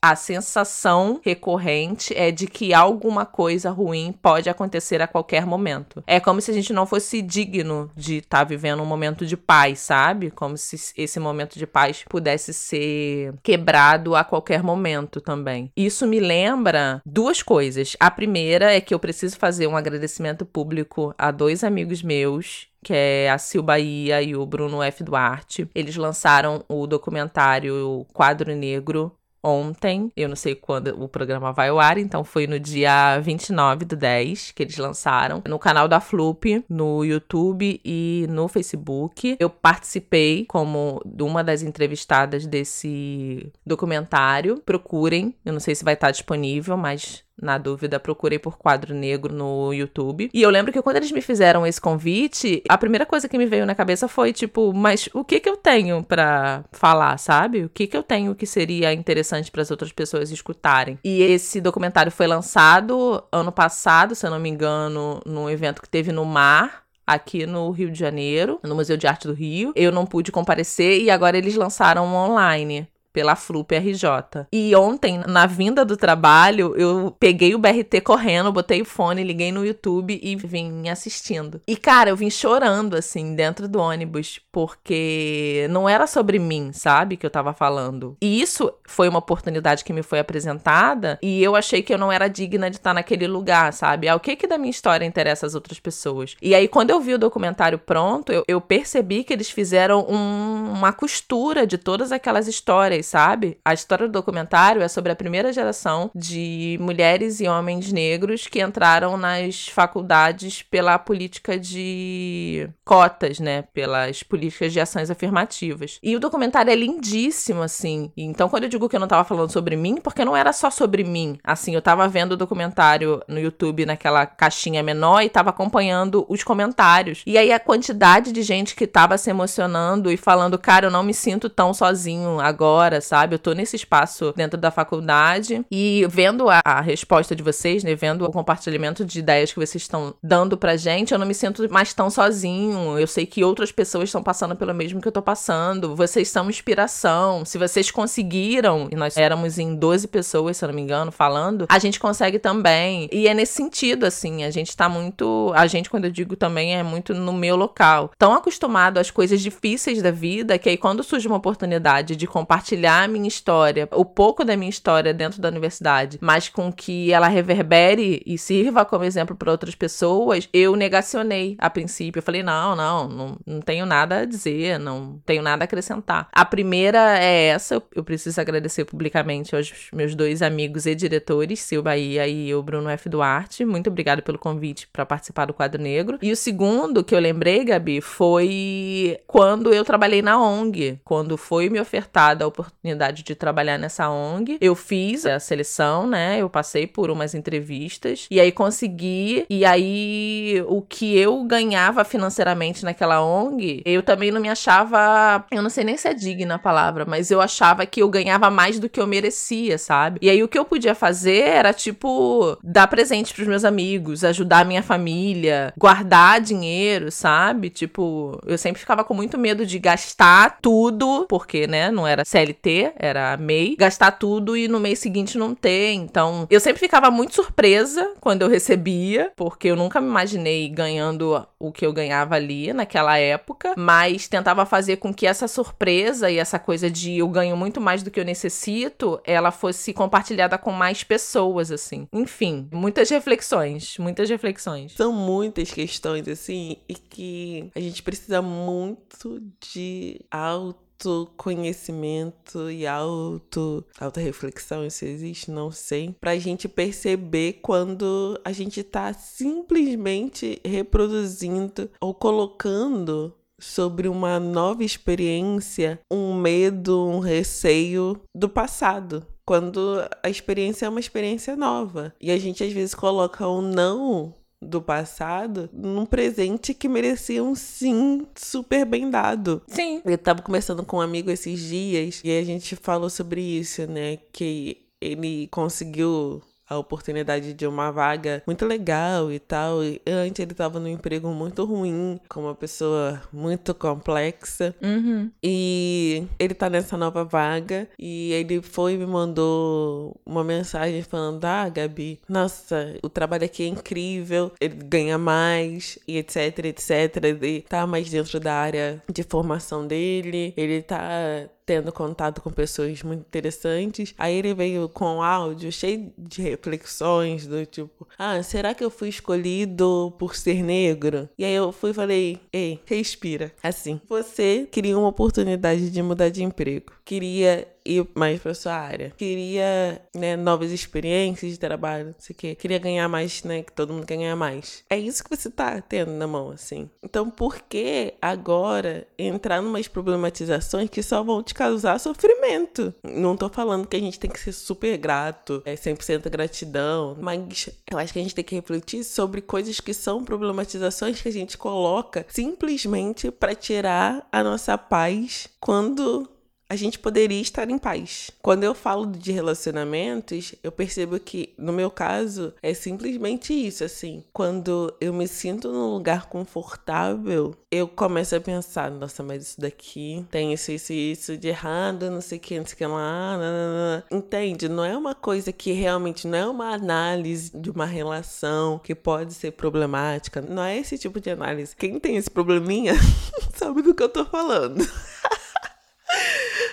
a 0.00 0.14
sensação 0.16 1.20
recorrente 1.24 2.16
é 2.16 2.30
de 2.30 2.46
que 2.46 2.74
alguma 2.74 3.24
coisa 3.24 3.70
ruim 3.70 4.14
pode 4.22 4.48
acontecer 4.48 5.00
a 5.00 5.06
qualquer 5.06 5.46
momento. 5.46 6.02
É 6.06 6.20
como 6.20 6.40
se 6.40 6.50
a 6.50 6.54
gente 6.54 6.72
não 6.72 6.86
fosse 6.86 7.22
digno 7.22 7.90
de 7.96 8.18
estar 8.18 8.38
tá 8.38 8.44
vivendo 8.44 8.82
um 8.82 8.86
momento 8.86 9.26
de 9.26 9.36
paz, 9.36 9.80
sabe? 9.80 10.30
Como 10.30 10.56
se 10.56 10.92
esse 10.96 11.18
momento 11.18 11.58
de 11.58 11.66
paz 11.66 12.04
pudesse 12.08 12.52
ser 12.52 13.34
quebrado 13.42 14.14
a 14.14 14.24
qualquer 14.24 14.62
momento 14.62 15.20
também. 15.20 15.70
Isso 15.76 16.06
me 16.06 16.20
lembra 16.20 17.00
duas 17.04 17.42
coisas. 17.42 17.96
A 17.98 18.10
primeira 18.10 18.72
é 18.72 18.80
que 18.80 18.94
eu 18.94 18.98
preciso 18.98 19.36
fazer 19.36 19.66
um 19.66 19.76
agradecimento 19.76 20.44
público 20.52 21.14
a 21.16 21.30
dois 21.30 21.64
amigos 21.64 22.02
meus 22.02 22.70
que 22.84 22.92
é 22.92 23.30
a 23.30 23.38
Sil 23.38 23.62
Bahia 23.62 24.20
e 24.20 24.34
o 24.34 24.44
Bruno 24.44 24.82
F. 24.82 25.04
Duarte. 25.04 25.68
Eles 25.74 25.96
lançaram 25.96 26.64
o 26.68 26.86
documentário 26.86 28.04
Quadro 28.12 28.54
Negro 28.56 29.16
ontem. 29.42 30.12
Eu 30.16 30.28
não 30.28 30.36
sei 30.36 30.54
quando 30.54 30.88
o 31.02 31.08
programa 31.08 31.52
vai 31.52 31.68
ao 31.68 31.80
ar, 31.80 31.98
então 31.98 32.22
foi 32.22 32.46
no 32.46 32.60
dia 32.60 33.18
29 33.18 33.84
do 33.84 33.96
10 33.96 34.52
que 34.52 34.62
eles 34.62 34.76
lançaram. 34.76 35.42
No 35.48 35.58
canal 35.58 35.88
da 35.88 36.00
Floop, 36.00 36.64
no 36.68 37.04
YouTube 37.04 37.80
e 37.84 38.26
no 38.28 38.46
Facebook. 38.48 39.36
Eu 39.40 39.50
participei 39.50 40.44
como 40.46 41.02
uma 41.20 41.42
das 41.42 41.62
entrevistadas 41.62 42.46
desse 42.46 43.50
documentário. 43.66 44.62
Procurem, 44.64 45.34
eu 45.44 45.52
não 45.52 45.60
sei 45.60 45.74
se 45.74 45.84
vai 45.84 45.94
estar 45.94 46.10
disponível, 46.10 46.76
mas 46.76 47.24
na 47.42 47.58
dúvida, 47.58 47.98
procurei 47.98 48.38
por 48.38 48.56
quadro 48.56 48.94
negro 48.94 49.34
no 49.34 49.72
YouTube. 49.72 50.30
E 50.32 50.40
eu 50.40 50.48
lembro 50.48 50.72
que 50.72 50.80
quando 50.80 50.96
eles 50.96 51.10
me 51.10 51.20
fizeram 51.20 51.66
esse 51.66 51.80
convite, 51.80 52.62
a 52.68 52.78
primeira 52.78 53.04
coisa 53.04 53.28
que 53.28 53.36
me 53.36 53.46
veio 53.46 53.66
na 53.66 53.74
cabeça 53.74 54.06
foi 54.06 54.32
tipo, 54.32 54.72
mas 54.72 55.08
o 55.12 55.24
que 55.24 55.40
que 55.40 55.48
eu 55.48 55.56
tenho 55.56 56.02
para 56.04 56.64
falar, 56.70 57.18
sabe? 57.18 57.64
O 57.64 57.68
que 57.68 57.86
que 57.86 57.96
eu 57.96 58.02
tenho 58.02 58.34
que 58.34 58.46
seria 58.46 58.92
interessante 58.92 59.50
para 59.50 59.62
as 59.62 59.70
outras 59.70 59.90
pessoas 59.92 60.30
escutarem? 60.30 60.98
E 61.04 61.20
esse 61.22 61.60
documentário 61.60 62.12
foi 62.12 62.26
lançado 62.26 63.22
ano 63.32 63.50
passado, 63.50 64.14
se 64.14 64.24
eu 64.24 64.30
não 64.30 64.38
me 64.38 64.48
engano, 64.48 65.20
num 65.26 65.50
evento 65.50 65.82
que 65.82 65.88
teve 65.88 66.12
no 66.12 66.24
Mar, 66.24 66.82
aqui 67.06 67.44
no 67.46 67.70
Rio 67.70 67.90
de 67.90 67.98
Janeiro, 67.98 68.60
no 68.62 68.74
Museu 68.74 68.96
de 68.96 69.06
Arte 69.06 69.26
do 69.26 69.34
Rio. 69.34 69.72
Eu 69.74 69.90
não 69.90 70.06
pude 70.06 70.30
comparecer 70.30 71.02
e 71.02 71.10
agora 71.10 71.36
eles 71.36 71.56
lançaram 71.56 72.06
online 72.14 72.88
pela 73.12 73.36
FLUP 73.36 73.72
RJ. 73.74 74.46
E 74.52 74.74
ontem, 74.74 75.20
na 75.26 75.46
vinda 75.46 75.84
do 75.84 75.96
trabalho, 75.96 76.74
eu 76.76 77.14
peguei 77.18 77.54
o 77.54 77.58
BRT 77.58 78.00
correndo, 78.02 78.52
botei 78.52 78.80
o 78.82 78.84
fone, 78.84 79.22
liguei 79.22 79.52
no 79.52 79.64
YouTube 79.64 80.18
e 80.22 80.34
vim 80.36 80.88
assistindo. 80.88 81.60
E, 81.66 81.76
cara, 81.76 82.10
eu 82.10 82.16
vim 82.16 82.30
chorando, 82.30 82.94
assim, 82.94 83.34
dentro 83.34 83.68
do 83.68 83.78
ônibus, 83.78 84.40
porque 84.50 85.66
não 85.70 85.88
era 85.88 86.06
sobre 86.06 86.38
mim, 86.38 86.72
sabe, 86.72 87.16
que 87.16 87.26
eu 87.26 87.30
tava 87.30 87.52
falando. 87.52 88.16
E 88.20 88.40
isso 88.40 88.72
foi 88.86 89.08
uma 89.08 89.18
oportunidade 89.18 89.84
que 89.84 89.92
me 89.92 90.02
foi 90.02 90.18
apresentada 90.18 91.18
e 91.22 91.42
eu 91.42 91.54
achei 91.54 91.82
que 91.82 91.92
eu 91.92 91.98
não 91.98 92.10
era 92.10 92.28
digna 92.28 92.70
de 92.70 92.76
estar 92.76 92.94
naquele 92.94 93.26
lugar, 93.26 93.72
sabe? 93.72 94.08
Ah, 94.08 94.16
o 94.16 94.20
que 94.20 94.36
que 94.36 94.46
da 94.46 94.58
minha 94.58 94.70
história 94.70 95.04
interessa 95.04 95.46
às 95.46 95.54
outras 95.54 95.78
pessoas? 95.78 96.36
E 96.40 96.54
aí, 96.54 96.68
quando 96.68 96.90
eu 96.90 97.00
vi 97.00 97.14
o 97.14 97.18
documentário 97.18 97.78
pronto, 97.78 98.32
eu, 98.32 98.44
eu 98.46 98.60
percebi 98.60 99.24
que 99.24 99.32
eles 99.32 99.50
fizeram 99.50 100.06
um, 100.08 100.72
uma 100.72 100.92
costura 100.92 101.66
de 101.66 101.78
todas 101.78 102.12
aquelas 102.12 102.46
histórias 102.48 103.01
vocês, 103.02 103.06
sabe? 103.06 103.58
A 103.64 103.74
história 103.74 104.06
do 104.06 104.12
documentário 104.12 104.80
é 104.80 104.88
sobre 104.88 105.12
a 105.12 105.16
primeira 105.16 105.52
geração 105.52 106.10
de 106.14 106.78
mulheres 106.80 107.40
e 107.40 107.48
homens 107.48 107.92
negros 107.92 108.46
que 108.46 108.62
entraram 108.62 109.16
nas 109.16 109.68
faculdades 109.68 110.62
pela 110.62 110.98
política 110.98 111.58
de 111.58 112.68
cotas, 112.84 113.40
né? 113.40 113.62
Pelas 113.74 114.22
políticas 114.22 114.72
de 114.72 114.80
ações 114.80 115.10
afirmativas. 115.10 115.98
E 116.02 116.16
o 116.16 116.20
documentário 116.20 116.70
é 116.70 116.76
lindíssimo, 116.76 117.62
assim. 117.62 118.10
Então, 118.16 118.48
quando 118.48 118.64
eu 118.64 118.68
digo 118.68 118.88
que 118.88 118.96
eu 118.96 119.00
não 119.00 119.08
tava 119.08 119.24
falando 119.24 119.50
sobre 119.50 119.76
mim, 119.76 119.96
porque 119.96 120.24
não 120.24 120.36
era 120.36 120.52
só 120.52 120.70
sobre 120.70 121.04
mim. 121.04 121.38
Assim, 121.42 121.74
eu 121.74 121.82
tava 121.82 122.08
vendo 122.08 122.32
o 122.32 122.36
documentário 122.36 123.22
no 123.28 123.38
YouTube 123.38 123.84
naquela 123.84 124.24
caixinha 124.24 124.82
menor 124.82 125.22
e 125.22 125.28
tava 125.28 125.50
acompanhando 125.50 126.24
os 126.28 126.42
comentários. 126.42 127.22
E 127.26 127.36
aí 127.36 127.52
a 127.52 127.60
quantidade 127.60 128.32
de 128.32 128.42
gente 128.42 128.74
que 128.74 128.86
tava 128.86 129.18
se 129.18 129.30
emocionando 129.30 130.10
e 130.10 130.16
falando, 130.16 130.58
cara, 130.58 130.86
eu 130.86 130.90
não 130.90 131.02
me 131.02 131.14
sinto 131.14 131.48
tão 131.48 131.74
sozinho 131.74 132.38
agora 132.40 132.91
agora, 132.92 133.00
sabe? 133.00 133.34
Eu 133.34 133.38
tô 133.38 133.52
nesse 133.52 133.76
espaço 133.76 134.32
dentro 134.36 134.60
da 134.60 134.70
faculdade 134.70 135.64
e 135.70 136.06
vendo 136.10 136.50
a, 136.50 136.60
a 136.64 136.80
resposta 136.80 137.34
de 137.34 137.42
vocês, 137.42 137.82
né? 137.82 137.94
Vendo 137.94 138.24
o 138.24 138.32
compartilhamento 138.32 139.04
de 139.04 139.18
ideias 139.18 139.52
que 139.52 139.58
vocês 139.58 139.82
estão 139.82 140.14
dando 140.22 140.58
pra 140.58 140.76
gente, 140.76 141.12
eu 141.12 141.18
não 141.18 141.26
me 141.26 141.34
sinto 141.34 141.70
mais 141.72 141.94
tão 141.94 142.10
sozinho. 142.10 142.98
Eu 142.98 143.06
sei 143.06 143.24
que 143.24 143.44
outras 143.44 143.72
pessoas 143.72 144.04
estão 144.04 144.22
passando 144.22 144.54
pelo 144.54 144.74
mesmo 144.74 145.00
que 145.00 145.08
eu 145.08 145.12
tô 145.12 145.22
passando. 145.22 145.96
Vocês 145.96 146.28
são 146.28 146.50
inspiração. 146.50 147.44
Se 147.44 147.56
vocês 147.56 147.90
conseguiram, 147.90 148.88
e 148.90 148.96
nós 148.96 149.16
éramos 149.16 149.58
em 149.58 149.74
12 149.74 150.08
pessoas, 150.08 150.56
se 150.56 150.64
eu 150.64 150.68
não 150.68 150.74
me 150.74 150.82
engano, 150.82 151.10
falando, 151.10 151.66
a 151.68 151.78
gente 151.78 151.98
consegue 151.98 152.38
também. 152.38 153.08
E 153.12 153.28
é 153.28 153.34
nesse 153.34 153.54
sentido, 153.54 154.04
assim, 154.04 154.44
a 154.44 154.50
gente 154.50 154.76
tá 154.76 154.88
muito. 154.88 155.52
A 155.54 155.66
gente, 155.66 155.88
quando 155.88 156.06
eu 156.06 156.10
digo 156.10 156.36
também, 156.36 156.74
é 156.74 156.82
muito 156.82 157.14
no 157.14 157.32
meu 157.32 157.56
local. 157.56 158.10
Tão 158.18 158.32
acostumado 158.32 158.98
às 158.98 159.10
coisas 159.10 159.40
difíceis 159.40 160.02
da 160.02 160.10
vida 160.10 160.58
que 160.58 160.68
aí 160.68 160.76
quando 160.76 161.02
surge 161.02 161.26
uma 161.26 161.36
oportunidade 161.36 162.16
de 162.16 162.26
compartilhar 162.26 162.81
compartilhar 162.82 163.04
a 163.04 163.08
minha 163.08 163.28
história, 163.28 163.88
o 163.92 164.04
pouco 164.04 164.44
da 164.44 164.56
minha 164.56 164.68
história 164.68 165.14
dentro 165.14 165.40
da 165.40 165.48
universidade, 165.48 166.18
mas 166.20 166.48
com 166.48 166.72
que 166.72 167.12
ela 167.12 167.28
reverbere 167.28 168.22
e 168.26 168.36
sirva 168.36 168.84
como 168.84 169.04
exemplo 169.04 169.36
para 169.36 169.50
outras 169.50 169.74
pessoas, 169.74 170.48
eu 170.52 170.74
negacionei 170.74 171.56
a 171.58 171.70
princípio. 171.70 172.18
Eu 172.18 172.22
falei: 172.22 172.42
não, 172.42 172.74
não, 172.74 173.08
não, 173.08 173.38
não 173.46 173.60
tenho 173.60 173.86
nada 173.86 174.20
a 174.20 174.24
dizer, 174.24 174.78
não 174.78 175.20
tenho 175.24 175.42
nada 175.42 175.64
a 175.64 175.66
acrescentar. 175.66 176.28
A 176.32 176.44
primeira 176.44 177.18
é 177.18 177.46
essa, 177.48 177.82
eu 177.94 178.04
preciso 178.04 178.40
agradecer 178.40 178.84
publicamente 178.84 179.54
aos 179.54 179.88
meus 179.92 180.14
dois 180.14 180.42
amigos 180.42 180.86
e 180.86 180.94
diretores, 180.94 181.60
Sil 181.62 181.82
Bahia 181.82 182.26
e 182.26 182.54
o 182.54 182.62
Bruno 182.62 182.88
F. 182.88 183.08
Duarte. 183.08 183.64
Muito 183.64 183.88
obrigada 183.88 184.22
pelo 184.22 184.38
convite 184.38 184.88
para 184.92 185.06
participar 185.06 185.46
do 185.46 185.54
Quadro 185.54 185.80
Negro. 185.80 186.18
E 186.20 186.32
o 186.32 186.36
segundo 186.36 187.04
que 187.04 187.14
eu 187.14 187.20
lembrei, 187.20 187.64
Gabi, 187.64 188.00
foi 188.00 189.18
quando 189.26 189.72
eu 189.72 189.84
trabalhei 189.84 190.22
na 190.22 190.40
ONG, 190.40 190.98
quando 191.04 191.36
foi 191.36 191.68
me 191.68 191.80
ofertada 191.80 192.44
a 192.44 192.48
oportunidade 192.48 192.71
oportunidade 192.82 193.22
de 193.22 193.34
trabalhar 193.34 193.78
nessa 193.78 194.10
ONG. 194.10 194.58
Eu 194.60 194.74
fiz 194.74 195.24
a 195.24 195.38
seleção, 195.38 196.06
né? 196.06 196.38
Eu 196.40 196.50
passei 196.50 196.86
por 196.86 197.10
umas 197.10 197.34
entrevistas 197.34 198.26
e 198.30 198.40
aí 198.40 198.50
consegui. 198.50 199.46
E 199.48 199.64
aí 199.64 200.62
o 200.66 200.82
que 200.82 201.16
eu 201.16 201.44
ganhava 201.44 202.04
financeiramente 202.04 202.84
naquela 202.84 203.22
ONG, 203.24 203.82
eu 203.84 204.02
também 204.02 204.30
não 204.30 204.40
me 204.40 204.48
achava. 204.48 205.44
Eu 205.50 205.62
não 205.62 205.70
sei 205.70 205.84
nem 205.84 205.96
se 205.96 206.08
é 206.08 206.14
digna 206.14 206.56
a 206.56 206.58
palavra, 206.58 207.04
mas 207.06 207.30
eu 207.30 207.40
achava 207.40 207.86
que 207.86 208.02
eu 208.02 208.08
ganhava 208.08 208.50
mais 208.50 208.78
do 208.78 208.88
que 208.88 209.00
eu 209.00 209.06
merecia, 209.06 209.78
sabe? 209.78 210.18
E 210.20 210.28
aí 210.28 210.42
o 210.42 210.48
que 210.48 210.58
eu 210.58 210.64
podia 210.64 210.94
fazer 210.94 211.42
era 211.42 211.72
tipo 211.72 212.58
dar 212.62 212.88
presente 212.88 213.32
pros 213.32 213.46
meus 213.46 213.64
amigos, 213.64 214.24
ajudar 214.24 214.60
a 214.60 214.64
minha 214.64 214.82
família, 214.82 215.72
guardar 215.78 216.40
dinheiro, 216.40 217.10
sabe? 217.12 217.70
Tipo, 217.70 218.40
eu 218.46 218.58
sempre 218.58 218.80
ficava 218.80 219.04
com 219.04 219.14
muito 219.14 219.38
medo 219.38 219.64
de 219.64 219.78
gastar 219.78 220.58
tudo, 220.60 221.26
porque, 221.28 221.66
né, 221.66 221.90
não 221.90 222.06
era 222.06 222.24
CLT 222.24 222.61
ter, 222.62 222.94
era 222.96 223.36
MEI, 223.36 223.76
gastar 223.76 224.12
tudo 224.12 224.56
e 224.56 224.68
no 224.68 224.78
mês 224.78 225.00
seguinte 225.00 225.36
não 225.36 225.54
ter. 225.54 225.92
Então, 225.92 226.46
eu 226.48 226.60
sempre 226.60 226.78
ficava 226.78 227.10
muito 227.10 227.34
surpresa 227.34 228.14
quando 228.20 228.42
eu 228.42 228.48
recebia, 228.48 229.32
porque 229.36 229.68
eu 229.68 229.76
nunca 229.76 230.00
me 230.00 230.08
imaginei 230.08 230.68
ganhando 230.68 231.46
o 231.58 231.72
que 231.72 231.84
eu 231.84 231.92
ganhava 231.92 232.36
ali 232.36 232.72
naquela 232.72 233.18
época, 233.18 233.74
mas 233.76 234.28
tentava 234.28 234.64
fazer 234.64 234.96
com 234.96 235.12
que 235.12 235.26
essa 235.26 235.48
surpresa 235.48 236.30
e 236.30 236.38
essa 236.38 236.58
coisa 236.58 236.88
de 236.90 237.18
eu 237.18 237.28
ganho 237.28 237.56
muito 237.56 237.80
mais 237.80 238.02
do 238.02 238.10
que 238.10 238.20
eu 238.20 238.24
necessito, 238.24 239.20
ela 239.24 239.50
fosse 239.50 239.92
compartilhada 239.92 240.56
com 240.56 240.70
mais 240.70 241.02
pessoas, 241.02 241.72
assim. 241.72 242.06
Enfim, 242.12 242.68
muitas 242.72 243.10
reflexões, 243.10 243.98
muitas 243.98 244.28
reflexões. 244.30 244.92
São 244.92 245.12
muitas 245.12 245.72
questões, 245.72 246.28
assim, 246.28 246.76
e 246.88 246.94
que 246.94 247.70
a 247.74 247.80
gente 247.80 248.02
precisa 248.02 248.40
muito 248.40 249.42
de 249.60 250.20
auto 250.30 250.81
autoconhecimento 251.02 252.70
e 252.70 252.86
auto, 252.86 253.84
auto 253.98 254.20
reflexão, 254.20 254.88
se 254.88 255.06
existe, 255.06 255.50
não 255.50 255.70
sei, 255.70 256.14
pra 256.20 256.38
gente 256.38 256.68
perceber 256.68 257.54
quando 257.62 258.40
a 258.44 258.52
gente 258.52 258.82
tá 258.82 259.12
simplesmente 259.12 260.60
reproduzindo 260.64 261.90
ou 262.00 262.14
colocando 262.14 263.34
sobre 263.60 264.08
uma 264.08 264.40
nova 264.40 264.82
experiência, 264.82 266.00
um 266.10 266.34
medo, 266.34 267.06
um 267.06 267.20
receio 267.20 268.20
do 268.34 268.48
passado. 268.48 269.26
Quando 269.44 269.98
a 270.22 270.30
experiência 270.30 270.86
é 270.86 270.88
uma 270.88 271.00
experiência 271.00 271.56
nova. 271.56 272.14
E 272.20 272.30
a 272.30 272.38
gente 272.38 272.62
às 272.62 272.72
vezes 272.72 272.94
coloca 272.94 273.46
um 273.48 273.60
não 273.60 274.34
do 274.62 274.80
passado 274.80 275.68
num 275.72 276.06
presente 276.06 276.72
que 276.72 276.88
merecia 276.88 277.42
um 277.42 277.54
sim 277.54 278.26
super 278.36 278.84
bem 278.84 279.10
dado. 279.10 279.62
Sim. 279.66 280.00
Eu 280.04 280.16
tava 280.16 280.42
conversando 280.42 280.84
com 280.84 280.98
um 280.98 281.00
amigo 281.00 281.30
esses 281.30 281.60
dias 281.60 282.20
e 282.24 282.30
a 282.30 282.44
gente 282.44 282.76
falou 282.76 283.10
sobre 283.10 283.40
isso, 283.40 283.86
né? 283.86 284.18
Que 284.32 284.82
ele 285.00 285.48
conseguiu 285.48 286.40
a 286.72 286.78
oportunidade 286.78 287.52
de 287.52 287.66
uma 287.66 287.90
vaga 287.90 288.42
muito 288.46 288.64
legal 288.64 289.30
e 289.30 289.38
tal. 289.38 289.82
E 289.84 290.00
antes 290.06 290.40
ele 290.40 290.52
estava 290.52 290.80
num 290.80 290.88
emprego 290.88 291.28
muito 291.28 291.64
ruim, 291.64 292.18
com 292.28 292.42
uma 292.42 292.54
pessoa 292.54 293.20
muito 293.32 293.74
complexa. 293.74 294.74
Uhum. 294.82 295.30
E 295.42 296.26
ele 296.38 296.54
tá 296.54 296.68
nessa 296.68 296.96
nova 296.96 297.24
vaga 297.24 297.88
e 297.98 298.32
ele 298.32 298.62
foi 298.62 298.94
e 298.94 298.98
me 298.98 299.06
mandou 299.06 300.20
uma 300.24 300.42
mensagem 300.42 301.02
falando: 301.02 301.44
Ah, 301.44 301.68
Gabi, 301.68 302.20
nossa, 302.28 302.96
o 303.02 303.08
trabalho 303.08 303.44
aqui 303.44 303.62
é 303.64 303.66
incrível, 303.66 304.52
ele 304.60 304.74
ganha 304.74 305.18
mais 305.18 305.98
e 306.06 306.16
etc, 306.18 306.58
etc. 306.64 307.24
Ele 307.24 307.62
tá 307.62 307.86
mais 307.86 308.10
dentro 308.10 308.40
da 308.40 308.54
área 308.54 309.02
de 309.12 309.22
formação 309.22 309.86
dele, 309.86 310.52
ele 310.56 310.82
tá 310.82 311.48
tendo 311.64 311.92
contato 311.92 312.40
com 312.40 312.50
pessoas 312.50 313.02
muito 313.02 313.20
interessantes. 313.20 314.14
Aí 314.18 314.36
ele 314.36 314.54
veio 314.54 314.88
com 314.88 315.22
áudio 315.22 315.70
cheio 315.72 316.12
de 316.18 316.42
reflexões 316.42 317.46
do 317.46 317.64
tipo: 317.64 318.06
"Ah, 318.18 318.42
será 318.42 318.74
que 318.74 318.84
eu 318.84 318.90
fui 318.90 319.08
escolhido 319.08 320.14
por 320.18 320.34
ser 320.36 320.62
negro?" 320.62 321.28
E 321.38 321.44
aí 321.44 321.54
eu 321.54 321.72
fui 321.72 321.90
e 321.90 321.94
falei: 321.94 322.40
"Ei, 322.52 322.80
respira. 322.84 323.52
Assim, 323.62 324.00
você 324.08 324.68
queria 324.70 324.98
uma 324.98 325.08
oportunidade 325.08 325.90
de 325.90 326.02
mudar 326.02 326.28
de 326.28 326.42
emprego. 326.42 326.92
Queria 327.04 327.66
ir 327.84 328.06
mais 328.14 328.40
para 328.40 328.54
sua 328.54 328.74
área. 328.74 329.12
Queria, 329.16 330.00
né, 330.14 330.36
novas 330.36 330.70
experiências 330.70 331.52
de 331.52 331.58
trabalho, 331.58 332.06
não 332.06 332.14
sei 332.18 332.34
o 332.34 332.36
quê. 332.36 332.54
Queria 332.54 332.78
ganhar 332.78 333.08
mais, 333.08 333.42
né, 333.42 333.62
que 333.62 333.72
todo 333.72 333.92
mundo 333.92 334.06
quer 334.06 334.16
ganhar 334.16 334.36
mais. 334.36 334.84
É 334.88 334.98
isso 334.98 335.22
que 335.22 335.34
você 335.34 335.50
tá 335.50 335.80
tendo 335.80 336.12
na 336.12 336.26
mão, 336.26 336.50
assim. 336.50 336.88
Então, 337.02 337.30
por 337.30 337.60
que 337.60 338.14
agora 338.20 339.06
entrar 339.18 339.60
numas 339.60 339.88
problematizações 339.88 340.88
que 340.88 341.02
só 341.02 341.22
vão 341.22 341.42
te 341.42 341.54
causar 341.54 341.98
sofrimento? 341.98 342.94
Não 343.02 343.36
tô 343.36 343.48
falando 343.48 343.86
que 343.86 343.96
a 343.96 344.00
gente 344.00 344.18
tem 344.18 344.30
que 344.30 344.40
ser 344.40 344.52
super 344.52 344.96
grato, 344.96 345.62
é 345.64 345.74
100% 345.74 346.28
gratidão, 346.30 347.16
mas 347.20 347.68
eu 347.90 347.98
acho 347.98 348.12
que 348.12 348.18
a 348.18 348.22
gente 348.22 348.34
tem 348.34 348.44
que 348.44 348.54
refletir 348.54 349.04
sobre 349.04 349.40
coisas 349.40 349.80
que 349.80 349.92
são 349.92 350.24
problematizações 350.24 351.20
que 351.20 351.28
a 351.28 351.32
gente 351.32 351.58
coloca 351.58 352.24
simplesmente 352.28 353.30
para 353.30 353.54
tirar 353.54 354.26
a 354.30 354.42
nossa 354.42 354.76
paz 354.78 355.48
quando 355.60 356.28
a 356.72 356.76
gente 356.76 356.98
poderia 356.98 357.38
estar 357.38 357.68
em 357.68 357.76
paz. 357.76 358.30
Quando 358.40 358.64
eu 358.64 358.74
falo 358.74 359.04
de 359.04 359.30
relacionamentos, 359.30 360.54
eu 360.64 360.72
percebo 360.72 361.20
que, 361.20 361.52
no 361.58 361.70
meu 361.70 361.90
caso, 361.90 362.54
é 362.62 362.72
simplesmente 362.72 363.52
isso, 363.52 363.84
assim. 363.84 364.24
Quando 364.32 364.90
eu 364.98 365.12
me 365.12 365.28
sinto 365.28 365.70
num 365.70 365.92
lugar 365.92 366.30
confortável, 366.30 367.54
eu 367.70 367.86
começo 367.86 368.34
a 368.34 368.40
pensar, 368.40 368.90
nossa, 368.90 369.22
mas 369.22 369.48
isso 369.48 369.60
daqui 369.60 370.24
tem 370.30 370.54
isso, 370.54 370.72
isso, 370.72 370.94
isso 370.94 371.36
de 371.36 371.48
errado, 371.48 372.10
não 372.10 372.22
sei 372.22 372.38
o 372.38 372.40
que, 372.40 372.58
não 372.58 372.64
sei 372.64 372.74
o 372.74 372.78
que 372.78 372.86
lá, 372.86 373.36
nanana. 373.36 374.04
entende? 374.10 374.66
Não 374.66 374.82
é 374.82 374.96
uma 374.96 375.14
coisa 375.14 375.52
que 375.52 375.72
realmente 375.72 376.26
não 376.26 376.38
é 376.38 376.46
uma 376.46 376.72
análise 376.72 377.50
de 377.54 377.68
uma 377.68 377.84
relação 377.84 378.78
que 378.82 378.94
pode 378.94 379.34
ser 379.34 379.50
problemática, 379.50 380.40
não 380.40 380.62
é 380.62 380.78
esse 380.78 380.96
tipo 380.96 381.20
de 381.20 381.28
análise. 381.28 381.76
Quem 381.76 382.00
tem 382.00 382.16
esse 382.16 382.30
probleminha 382.30 382.94
sabe 383.54 383.82
do 383.82 383.94
que 383.94 384.02
eu 384.02 384.08
tô 384.08 384.24
falando. 384.24 384.82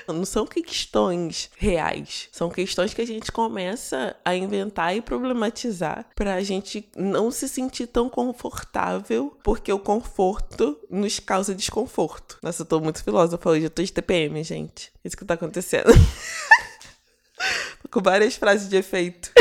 Não 0.08 0.25
são 0.25 0.46
questões 0.46 1.50
reais. 1.58 2.29
São 2.31 2.50
questões 2.50 2.93
que 2.93 3.01
a 3.01 3.05
gente 3.05 3.31
começa 3.31 4.15
a 4.25 4.36
inventar 4.36 4.96
e 4.96 5.01
problematizar 5.01 6.05
para 6.15 6.34
a 6.36 6.41
gente 6.41 6.89
não 6.96 7.29
se 7.29 7.48
sentir 7.48 7.88
tão 7.88 8.10
confortável, 8.10 9.38
porque 9.43 9.72
o 9.72 9.79
conforto 9.79 10.79
nos 10.89 11.19
causa 11.19 11.53
desconforto. 11.53 12.39
Nossa, 12.41 12.63
eu 12.63 12.65
tô 12.65 12.79
muito 12.79 13.03
filósofa 13.03 13.50
hoje, 13.50 13.65
eu 13.65 13.69
tô 13.69 13.84
de 13.84 13.93
TPM, 13.93 14.43
gente. 14.43 14.91
Isso 15.05 15.15
que 15.15 15.25
tá 15.25 15.36
acontecendo. 15.36 15.91
com 17.91 18.02
várias 18.02 18.36
frases 18.36 18.69
de 18.69 18.78
efeito. 18.78 19.32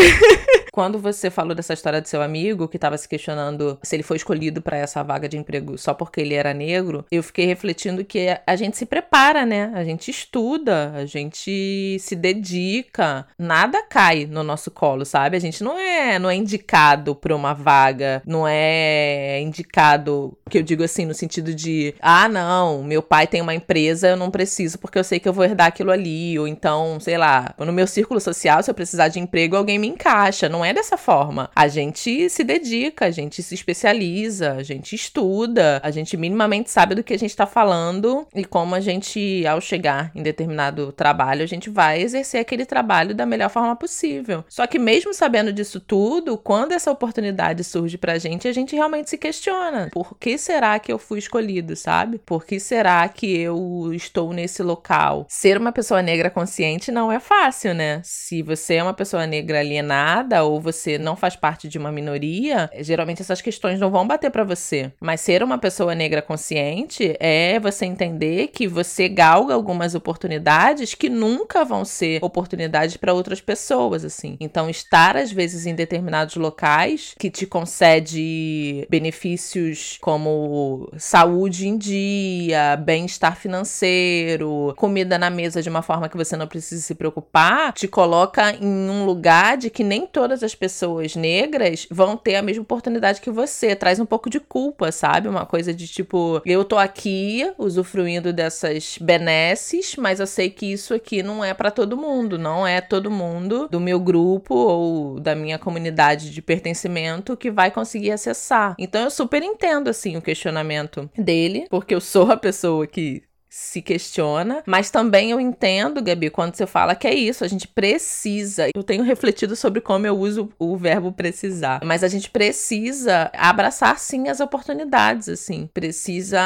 Quando 0.78 0.96
você 0.96 1.28
falou 1.28 1.56
dessa 1.56 1.72
história 1.72 2.00
do 2.00 2.06
seu 2.06 2.22
amigo 2.22 2.68
que 2.68 2.76
estava 2.76 2.96
se 2.96 3.08
questionando 3.08 3.76
se 3.82 3.96
ele 3.96 4.04
foi 4.04 4.16
escolhido 4.16 4.62
para 4.62 4.76
essa 4.76 5.02
vaga 5.02 5.28
de 5.28 5.36
emprego 5.36 5.76
só 5.76 5.92
porque 5.92 6.20
ele 6.20 6.34
era 6.34 6.54
negro, 6.54 7.04
eu 7.10 7.20
fiquei 7.20 7.46
refletindo 7.46 8.04
que 8.04 8.28
a 8.46 8.54
gente 8.54 8.76
se 8.76 8.86
prepara, 8.86 9.44
né? 9.44 9.72
A 9.74 9.82
gente 9.82 10.08
estuda, 10.08 10.92
a 10.94 11.04
gente 11.04 11.96
se 11.98 12.14
dedica, 12.14 13.26
nada 13.36 13.82
cai 13.82 14.24
no 14.24 14.44
nosso 14.44 14.70
colo, 14.70 15.04
sabe? 15.04 15.36
A 15.36 15.40
gente 15.40 15.64
não 15.64 15.76
é, 15.76 16.16
não 16.16 16.30
é 16.30 16.36
indicado 16.36 17.12
para 17.12 17.34
uma 17.34 17.54
vaga, 17.54 18.22
não 18.24 18.46
é 18.46 19.40
indicado, 19.40 20.38
que 20.48 20.58
eu 20.58 20.62
digo 20.62 20.84
assim 20.84 21.04
no 21.04 21.12
sentido 21.12 21.52
de, 21.52 21.92
ah, 22.00 22.28
não, 22.28 22.84
meu 22.84 23.02
pai 23.02 23.26
tem 23.26 23.40
uma 23.42 23.52
empresa, 23.52 24.10
eu 24.10 24.16
não 24.16 24.30
preciso 24.30 24.78
porque 24.78 24.96
eu 24.96 25.02
sei 25.02 25.18
que 25.18 25.28
eu 25.28 25.32
vou 25.32 25.44
herdar 25.44 25.66
aquilo 25.66 25.90
ali, 25.90 26.38
ou 26.38 26.46
então, 26.46 27.00
sei 27.00 27.18
lá, 27.18 27.52
no 27.58 27.72
meu 27.72 27.88
círculo 27.88 28.20
social, 28.20 28.62
se 28.62 28.70
eu 28.70 28.74
precisar 28.76 29.08
de 29.08 29.18
emprego, 29.18 29.56
alguém 29.56 29.76
me 29.76 29.88
encaixa, 29.88 30.48
não 30.48 30.64
é 30.64 30.67
é 30.68 30.74
dessa 30.74 30.96
forma. 30.96 31.50
A 31.54 31.66
gente 31.66 32.28
se 32.28 32.44
dedica, 32.44 33.06
a 33.06 33.10
gente 33.10 33.42
se 33.42 33.54
especializa, 33.54 34.52
a 34.52 34.62
gente 34.62 34.94
estuda, 34.94 35.80
a 35.82 35.90
gente 35.90 36.16
minimamente 36.16 36.70
sabe 36.70 36.94
do 36.94 37.02
que 37.02 37.14
a 37.14 37.18
gente 37.18 37.30
está 37.30 37.46
falando 37.46 38.26
e 38.34 38.44
como 38.44 38.74
a 38.74 38.80
gente, 38.80 39.46
ao 39.46 39.60
chegar 39.60 40.10
em 40.14 40.22
determinado 40.22 40.92
trabalho, 40.92 41.42
a 41.42 41.46
gente 41.46 41.70
vai 41.70 42.02
exercer 42.02 42.40
aquele 42.40 42.66
trabalho 42.66 43.14
da 43.14 43.24
melhor 43.24 43.48
forma 43.50 43.74
possível. 43.74 44.44
Só 44.48 44.66
que 44.66 44.78
mesmo 44.78 45.14
sabendo 45.14 45.52
disso 45.52 45.80
tudo, 45.80 46.36
quando 46.36 46.72
essa 46.72 46.90
oportunidade 46.90 47.64
surge 47.64 47.96
pra 47.96 48.18
gente, 48.18 48.46
a 48.46 48.52
gente 48.52 48.76
realmente 48.76 49.10
se 49.10 49.16
questiona. 49.18 49.88
Por 49.92 50.18
que 50.18 50.36
será 50.36 50.78
que 50.78 50.92
eu 50.92 50.98
fui 50.98 51.18
escolhido, 51.18 51.74
sabe? 51.76 52.18
Por 52.18 52.44
que 52.44 52.60
será 52.60 53.08
que 53.08 53.38
eu 53.38 53.90
estou 53.94 54.32
nesse 54.32 54.62
local? 54.62 55.26
Ser 55.28 55.56
uma 55.56 55.72
pessoa 55.72 56.02
negra 56.02 56.30
consciente 56.30 56.92
não 56.92 57.10
é 57.10 57.18
fácil, 57.18 57.74
né? 57.74 58.00
Se 58.04 58.42
você 58.42 58.74
é 58.74 58.82
uma 58.82 58.94
pessoa 58.94 59.26
negra 59.26 59.60
alienada 59.60 60.44
ou 60.44 60.57
você 60.60 60.98
não 60.98 61.16
faz 61.16 61.36
parte 61.36 61.68
de 61.68 61.78
uma 61.78 61.92
minoria, 61.92 62.70
geralmente 62.80 63.22
essas 63.22 63.40
questões 63.40 63.80
não 63.80 63.90
vão 63.90 64.06
bater 64.06 64.30
para 64.30 64.44
você. 64.44 64.92
Mas 65.00 65.20
ser 65.20 65.42
uma 65.42 65.58
pessoa 65.58 65.94
negra 65.94 66.22
consciente 66.22 67.16
é 67.20 67.58
você 67.60 67.84
entender 67.84 68.48
que 68.48 68.66
você 68.66 69.08
galga 69.08 69.54
algumas 69.54 69.94
oportunidades 69.94 70.94
que 70.94 71.08
nunca 71.08 71.64
vão 71.64 71.84
ser 71.84 72.22
oportunidades 72.22 72.96
para 72.96 73.12
outras 73.12 73.40
pessoas, 73.40 74.04
assim. 74.04 74.36
Então, 74.40 74.68
estar 74.68 75.16
às 75.16 75.32
vezes 75.32 75.66
em 75.66 75.74
determinados 75.74 76.36
locais 76.36 77.14
que 77.18 77.30
te 77.30 77.46
concede 77.46 78.86
benefícios 78.88 79.98
como 80.00 80.90
saúde 80.96 81.68
em 81.68 81.76
dia, 81.76 82.76
bem-estar 82.76 83.36
financeiro, 83.36 84.74
comida 84.76 85.18
na 85.18 85.30
mesa 85.30 85.62
de 85.62 85.68
uma 85.68 85.82
forma 85.82 86.08
que 86.08 86.16
você 86.16 86.36
não 86.36 86.46
precisa 86.46 86.82
se 86.82 86.94
preocupar, 86.94 87.72
te 87.72 87.88
coloca 87.88 88.52
em 88.52 88.90
um 88.90 89.04
lugar 89.04 89.56
de 89.56 89.70
que 89.70 89.84
nem 89.84 90.06
todas 90.06 90.42
as 90.42 90.47
as 90.48 90.54
pessoas 90.54 91.14
negras 91.14 91.86
vão 91.90 92.16
ter 92.16 92.36
a 92.36 92.42
mesma 92.42 92.62
oportunidade 92.62 93.20
que 93.20 93.30
você. 93.30 93.76
Traz 93.76 94.00
um 94.00 94.06
pouco 94.06 94.28
de 94.28 94.40
culpa, 94.40 94.90
sabe? 94.90 95.28
Uma 95.28 95.46
coisa 95.46 95.72
de 95.72 95.86
tipo, 95.86 96.42
eu 96.44 96.64
tô 96.64 96.76
aqui 96.76 97.52
usufruindo 97.58 98.32
dessas 98.32 98.98
benesses, 99.00 99.94
mas 99.96 100.20
eu 100.20 100.26
sei 100.26 100.50
que 100.50 100.72
isso 100.72 100.94
aqui 100.94 101.22
não 101.22 101.44
é 101.44 101.54
para 101.54 101.70
todo 101.70 101.96
mundo, 101.96 102.38
não 102.38 102.66
é 102.66 102.80
todo 102.80 103.10
mundo 103.10 103.68
do 103.68 103.78
meu 103.78 104.00
grupo 104.00 104.54
ou 104.54 105.20
da 105.20 105.34
minha 105.34 105.58
comunidade 105.58 106.30
de 106.30 106.42
pertencimento 106.42 107.36
que 107.36 107.50
vai 107.50 107.70
conseguir 107.70 108.10
acessar. 108.10 108.74
Então 108.78 109.02
eu 109.02 109.10
super 109.10 109.42
entendo 109.42 109.88
assim 109.88 110.16
o 110.16 110.22
questionamento 110.22 111.08
dele, 111.16 111.66
porque 111.68 111.94
eu 111.94 112.00
sou 112.00 112.30
a 112.30 112.36
pessoa 112.36 112.86
que 112.86 113.22
se 113.48 113.80
questiona, 113.80 114.62
mas 114.66 114.90
também 114.90 115.30
eu 115.30 115.40
entendo, 115.40 116.02
Gabi, 116.02 116.30
quando 116.30 116.54
você 116.54 116.66
fala 116.66 116.94
que 116.94 117.06
é 117.06 117.14
isso, 117.14 117.44
a 117.44 117.48
gente 117.48 117.66
precisa. 117.66 118.68
Eu 118.74 118.82
tenho 118.82 119.02
refletido 119.02 119.56
sobre 119.56 119.80
como 119.80 120.06
eu 120.06 120.18
uso 120.18 120.50
o 120.58 120.76
verbo 120.76 121.12
precisar, 121.12 121.80
mas 121.84 122.04
a 122.04 122.08
gente 122.08 122.30
precisa 122.30 123.30
abraçar 123.34 123.98
sim 123.98 124.28
as 124.28 124.40
oportunidades, 124.40 125.28
assim, 125.28 125.68
precisa 125.72 126.38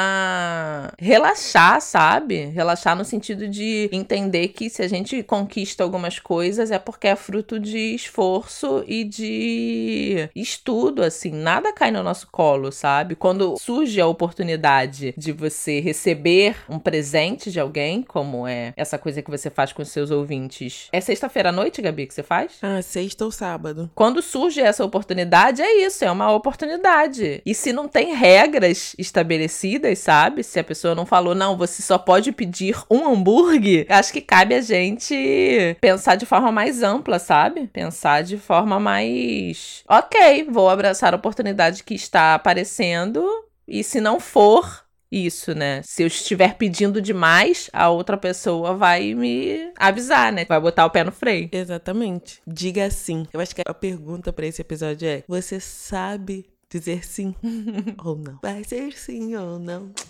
relaxar, 0.98 1.80
sabe? 1.80 2.46
Relaxar 2.46 2.96
no 2.96 3.04
sentido 3.04 3.48
de 3.48 3.88
entender 3.92 4.48
que 4.48 4.70
se 4.70 4.82
a 4.82 4.88
gente 4.88 5.22
conquista 5.22 5.82
algumas 5.82 6.18
coisas 6.18 6.70
é 6.70 6.78
porque 6.78 7.08
é 7.08 7.16
fruto 7.16 7.58
de 7.58 7.94
esforço 7.94 8.84
e 8.86 9.04
de 9.04 10.30
estudo, 10.36 11.02
assim, 11.02 11.32
nada 11.32 11.72
cai 11.72 11.90
no 11.90 12.02
nosso 12.02 12.28
colo, 12.30 12.70
sabe? 12.70 13.14
Quando 13.14 13.56
surge 13.58 14.00
a 14.00 14.06
oportunidade 14.06 15.14
de 15.16 15.32
você 15.32 15.80
receber 15.80 16.56
um 16.68 16.78
presente 16.92 17.50
de 17.50 17.58
alguém, 17.58 18.02
como 18.02 18.46
é 18.46 18.74
essa 18.76 18.98
coisa 18.98 19.22
que 19.22 19.30
você 19.30 19.48
faz 19.48 19.72
com 19.72 19.82
seus 19.82 20.10
ouvintes. 20.10 20.88
É 20.92 21.00
sexta-feira 21.00 21.48
à 21.48 21.52
noite, 21.52 21.80
Gabi, 21.80 22.06
que 22.06 22.12
você 22.12 22.22
faz? 22.22 22.58
Ah, 22.60 22.82
sexta 22.82 23.24
ou 23.24 23.30
sábado. 23.30 23.90
Quando 23.94 24.20
surge 24.20 24.60
essa 24.60 24.84
oportunidade, 24.84 25.62
é 25.62 25.86
isso, 25.86 26.04
é 26.04 26.10
uma 26.10 26.30
oportunidade. 26.30 27.40
E 27.46 27.54
se 27.54 27.72
não 27.72 27.88
tem 27.88 28.14
regras 28.14 28.94
estabelecidas, 28.98 30.00
sabe? 30.00 30.44
Se 30.44 30.60
a 30.60 30.64
pessoa 30.64 30.94
não 30.94 31.06
falou, 31.06 31.34
não, 31.34 31.56
você 31.56 31.80
só 31.80 31.96
pode 31.96 32.30
pedir 32.30 32.76
um 32.90 33.08
hambúrguer, 33.08 33.86
acho 33.88 34.12
que 34.12 34.20
cabe 34.20 34.54
a 34.54 34.60
gente 34.60 35.78
pensar 35.80 36.16
de 36.16 36.26
forma 36.26 36.52
mais 36.52 36.82
ampla, 36.82 37.18
sabe? 37.18 37.68
Pensar 37.68 38.22
de 38.22 38.36
forma 38.36 38.78
mais. 38.78 39.82
Ok, 39.88 40.46
vou 40.50 40.68
abraçar 40.68 41.14
a 41.14 41.16
oportunidade 41.16 41.84
que 41.84 41.94
está 41.94 42.34
aparecendo. 42.34 43.26
E 43.66 43.82
se 43.82 44.00
não 44.00 44.20
for, 44.20 44.81
isso, 45.12 45.54
né? 45.54 45.82
Se 45.84 46.02
eu 46.02 46.06
estiver 46.06 46.56
pedindo 46.56 47.00
demais, 47.02 47.68
a 47.72 47.90
outra 47.90 48.16
pessoa 48.16 48.74
vai 48.74 49.14
me 49.14 49.70
avisar, 49.76 50.32
né? 50.32 50.46
Vai 50.46 50.58
botar 50.58 50.86
o 50.86 50.90
pé 50.90 51.04
no 51.04 51.12
freio. 51.12 51.50
Exatamente. 51.52 52.40
Diga 52.46 52.90
sim. 52.90 53.26
Eu 53.32 53.40
acho 53.40 53.54
que 53.54 53.62
a 53.66 53.74
pergunta 53.74 54.32
para 54.32 54.46
esse 54.46 54.62
episódio 54.62 55.06
é: 55.06 55.22
você 55.28 55.60
sabe 55.60 56.46
dizer 56.70 57.04
sim 57.04 57.34
ou 58.02 58.16
não? 58.16 58.38
Vai 58.42 58.64
ser 58.64 58.92
sim 58.94 59.36
ou 59.36 59.58
não? 59.58 59.92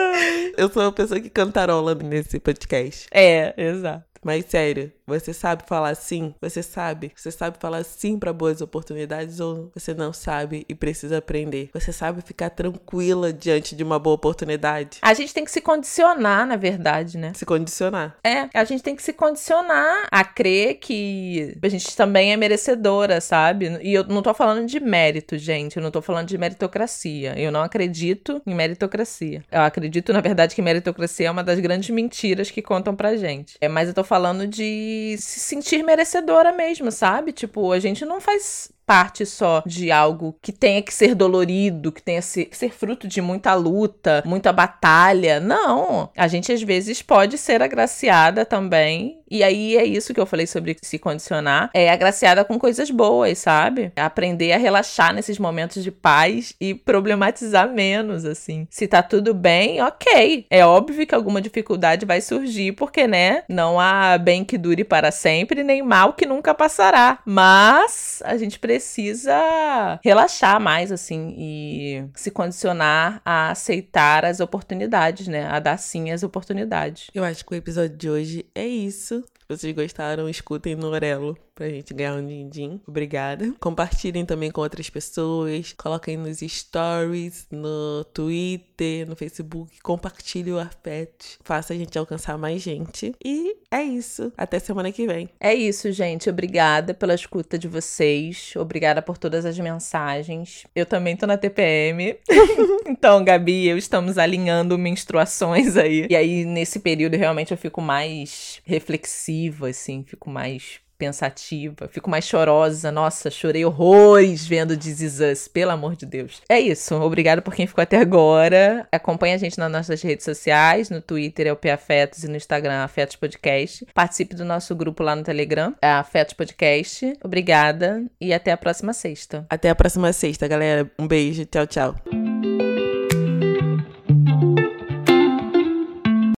eu 0.56 0.68
sou 0.70 0.82
uma 0.82 0.92
pessoa 0.92 1.20
que 1.20 1.30
cantarola 1.30 1.94
nesse 1.94 2.38
podcast. 2.38 3.06
É, 3.12 3.54
exato. 3.56 4.06
Mas 4.26 4.44
sério, 4.48 4.92
você 5.06 5.32
sabe 5.32 5.62
falar 5.68 5.94
sim? 5.94 6.34
Você 6.40 6.60
sabe? 6.60 7.12
Você 7.14 7.30
sabe 7.30 7.58
falar 7.60 7.84
sim 7.84 8.18
para 8.18 8.32
boas 8.32 8.60
oportunidades 8.60 9.38
ou 9.38 9.70
você 9.72 9.94
não 9.94 10.12
sabe 10.12 10.66
e 10.68 10.74
precisa 10.74 11.18
aprender? 11.18 11.70
Você 11.72 11.92
sabe 11.92 12.20
ficar 12.22 12.50
tranquila 12.50 13.32
diante 13.32 13.76
de 13.76 13.84
uma 13.84 14.00
boa 14.00 14.16
oportunidade? 14.16 14.98
A 15.00 15.14
gente 15.14 15.32
tem 15.32 15.44
que 15.44 15.50
se 15.52 15.60
condicionar, 15.60 16.44
na 16.44 16.56
verdade, 16.56 17.16
né? 17.16 17.32
Se 17.36 17.46
condicionar. 17.46 18.16
É, 18.24 18.48
a 18.52 18.64
gente 18.64 18.82
tem 18.82 18.96
que 18.96 19.02
se 19.02 19.12
condicionar 19.12 20.08
a 20.10 20.24
crer 20.24 20.80
que 20.80 21.56
a 21.62 21.68
gente 21.68 21.96
também 21.96 22.32
é 22.32 22.36
merecedora, 22.36 23.20
sabe? 23.20 23.78
E 23.80 23.94
eu 23.94 24.02
não 24.02 24.22
tô 24.22 24.34
falando 24.34 24.66
de 24.66 24.80
mérito, 24.80 25.38
gente. 25.38 25.76
Eu 25.76 25.82
não 25.84 25.92
tô 25.92 26.02
falando 26.02 26.26
de 26.26 26.36
meritocracia. 26.36 27.38
Eu 27.38 27.52
não 27.52 27.62
acredito 27.62 28.42
em 28.44 28.56
meritocracia. 28.56 29.44
Eu 29.52 29.60
acredito, 29.60 29.85
na 30.12 30.20
verdade, 30.20 30.54
que 30.54 30.62
meritocracia 30.62 31.28
é 31.28 31.30
uma 31.30 31.44
das 31.44 31.58
grandes 31.60 31.90
mentiras 31.90 32.50
que 32.50 32.62
contam 32.62 32.94
pra 32.94 33.16
gente. 33.16 33.56
É, 33.60 33.68
mas 33.68 33.88
eu 33.88 33.94
tô 33.94 34.04
falando 34.04 34.46
de 34.46 35.16
se 35.18 35.40
sentir 35.40 35.82
merecedora 35.82 36.52
mesmo, 36.52 36.90
sabe? 36.90 37.32
Tipo, 37.32 37.72
a 37.72 37.78
gente 37.78 38.04
não 38.04 38.20
faz 38.20 38.70
parte 38.86 39.26
só 39.26 39.62
de 39.66 39.90
algo 39.90 40.38
que 40.40 40.52
tenha 40.52 40.80
que 40.80 40.94
ser 40.94 41.14
dolorido, 41.14 41.90
que 41.90 42.02
tenha 42.02 42.20
que 42.22 42.56
ser 42.56 42.70
fruto 42.70 43.08
de 43.08 43.20
muita 43.20 43.52
luta, 43.54 44.22
muita 44.24 44.52
batalha. 44.52 45.40
Não. 45.40 46.10
A 46.16 46.28
gente 46.28 46.52
às 46.52 46.62
vezes 46.62 47.02
pode 47.02 47.36
ser 47.36 47.60
agraciada 47.62 48.44
também. 48.44 49.20
E 49.28 49.42
aí 49.42 49.76
é 49.76 49.84
isso 49.84 50.14
que 50.14 50.20
eu 50.20 50.26
falei 50.26 50.46
sobre 50.46 50.76
se 50.80 51.00
condicionar. 51.00 51.68
É 51.74 51.90
agraciada 51.90 52.44
com 52.44 52.60
coisas 52.60 52.92
boas, 52.92 53.38
sabe? 53.38 53.90
Aprender 53.96 54.52
a 54.52 54.56
relaxar 54.56 55.12
nesses 55.12 55.36
momentos 55.36 55.82
de 55.82 55.90
paz 55.90 56.54
e 56.60 56.72
problematizar 56.74 57.68
menos, 57.68 58.24
assim. 58.24 58.68
Se 58.70 58.86
tá 58.86 59.02
tudo 59.02 59.34
bem, 59.34 59.82
ok. 59.82 60.46
É 60.48 60.64
óbvio 60.64 61.04
que 61.04 61.14
alguma 61.14 61.42
dificuldade 61.42 62.06
vai 62.06 62.20
surgir, 62.20 62.70
porque, 62.72 63.08
né? 63.08 63.42
Não 63.48 63.80
há 63.80 64.16
bem 64.16 64.44
que 64.44 64.56
dure 64.56 64.84
para 64.84 65.10
sempre, 65.10 65.64
nem 65.64 65.82
mal 65.82 66.12
que 66.12 66.24
nunca 66.24 66.54
passará. 66.54 67.18
Mas 67.26 68.22
a 68.24 68.36
gente 68.36 68.60
precisa 68.60 68.75
precisa 68.76 69.98
relaxar 70.04 70.60
mais, 70.60 70.92
assim, 70.92 71.34
e 71.38 72.04
se 72.14 72.30
condicionar 72.30 73.20
a 73.24 73.50
aceitar 73.50 74.24
as 74.24 74.40
oportunidades, 74.40 75.26
né? 75.28 75.46
A 75.46 75.58
dar 75.58 75.78
sim 75.78 76.10
as 76.10 76.22
oportunidades. 76.22 77.08
Eu 77.14 77.24
acho 77.24 77.44
que 77.44 77.54
o 77.54 77.56
episódio 77.56 77.96
de 77.96 78.10
hoje 78.10 78.46
é 78.54 78.66
isso. 78.66 79.24
Vocês 79.48 79.74
gostaram, 79.74 80.28
escutem 80.28 80.74
no 80.74 80.88
Orelo 80.88 81.38
pra 81.56 81.70
gente 81.70 81.94
ganhar 81.94 82.14
um 82.14 82.26
din-din. 82.26 82.80
Obrigada. 82.86 83.54
Compartilhem 83.58 84.26
também 84.26 84.50
com 84.50 84.60
outras 84.60 84.90
pessoas. 84.90 85.72
Coloquem 85.72 86.16
nos 86.16 86.40
stories, 86.40 87.46
no 87.50 88.04
Twitter, 88.12 89.08
no 89.08 89.16
Facebook. 89.16 89.80
Compartilhe 89.80 90.52
o 90.52 90.58
afeto. 90.58 91.38
Faça 91.42 91.72
a 91.72 91.76
gente 91.76 91.98
alcançar 91.98 92.36
mais 92.36 92.60
gente. 92.60 93.14
E 93.24 93.56
é 93.70 93.82
isso. 93.82 94.30
Até 94.36 94.58
semana 94.58 94.92
que 94.92 95.06
vem. 95.06 95.30
É 95.40 95.54
isso, 95.54 95.90
gente. 95.92 96.28
Obrigada 96.28 96.92
pela 96.92 97.14
escuta 97.14 97.58
de 97.58 97.66
vocês. 97.66 98.52
Obrigada 98.56 99.00
por 99.00 99.16
todas 99.16 99.46
as 99.46 99.58
mensagens. 99.58 100.64
Eu 100.74 100.84
também 100.84 101.16
tô 101.16 101.26
na 101.26 101.38
TPM. 101.38 102.18
então, 102.86 103.24
Gabi 103.24 103.64
e 103.64 103.68
eu 103.68 103.78
estamos 103.78 104.18
alinhando 104.18 104.76
menstruações 104.76 105.78
aí. 105.78 106.06
E 106.10 106.14
aí, 106.14 106.44
nesse 106.44 106.80
período, 106.80 107.16
realmente 107.16 107.52
eu 107.52 107.56
fico 107.56 107.80
mais 107.80 108.60
reflexiva, 108.64 109.35
assim. 109.66 110.04
Fico 110.04 110.30
mais 110.30 110.80
pensativa, 110.98 111.88
fico 111.88 112.10
mais 112.10 112.24
chorosa. 112.26 112.90
Nossa, 112.90 113.30
chorei 113.30 113.64
horrores 113.64 114.46
vendo 114.46 114.76
This 114.76 115.00
Is 115.00 115.20
Us, 115.20 115.48
pelo 115.48 115.70
amor 115.70 115.96
de 115.96 116.06
Deus. 116.06 116.42
É 116.48 116.58
isso, 116.58 116.94
obrigado 116.96 117.42
por 117.42 117.54
quem 117.54 117.66
ficou 117.66 117.82
até 117.82 117.98
agora. 117.98 118.86
Acompanhe 118.90 119.34
a 119.34 119.38
gente 119.38 119.58
nas 119.58 119.70
nossas 119.70 120.02
redes 120.02 120.24
sociais, 120.24 120.90
no 120.90 121.00
Twitter 121.00 121.46
é 121.46 121.52
o 121.52 121.58
Afetos 121.72 122.24
e 122.24 122.28
no 122.28 122.36
Instagram 122.36 122.82
Afetos 122.82 123.16
Podcast. 123.16 123.86
Participe 123.92 124.34
do 124.34 124.44
nosso 124.44 124.74
grupo 124.74 125.02
lá 125.02 125.16
no 125.16 125.22
Telegram, 125.22 125.74
é 125.82 125.88
Afetos 125.88 126.32
Podcast. 126.32 127.12
Obrigada 127.22 128.04
e 128.20 128.32
até 128.32 128.52
a 128.52 128.56
próxima 128.56 128.92
sexta. 128.92 129.44
Até 129.50 129.68
a 129.68 129.74
próxima 129.74 130.12
sexta, 130.12 130.46
galera. 130.46 130.90
Um 130.98 131.06
beijo, 131.06 131.44
tchau, 131.44 131.66
tchau. 131.66 132.75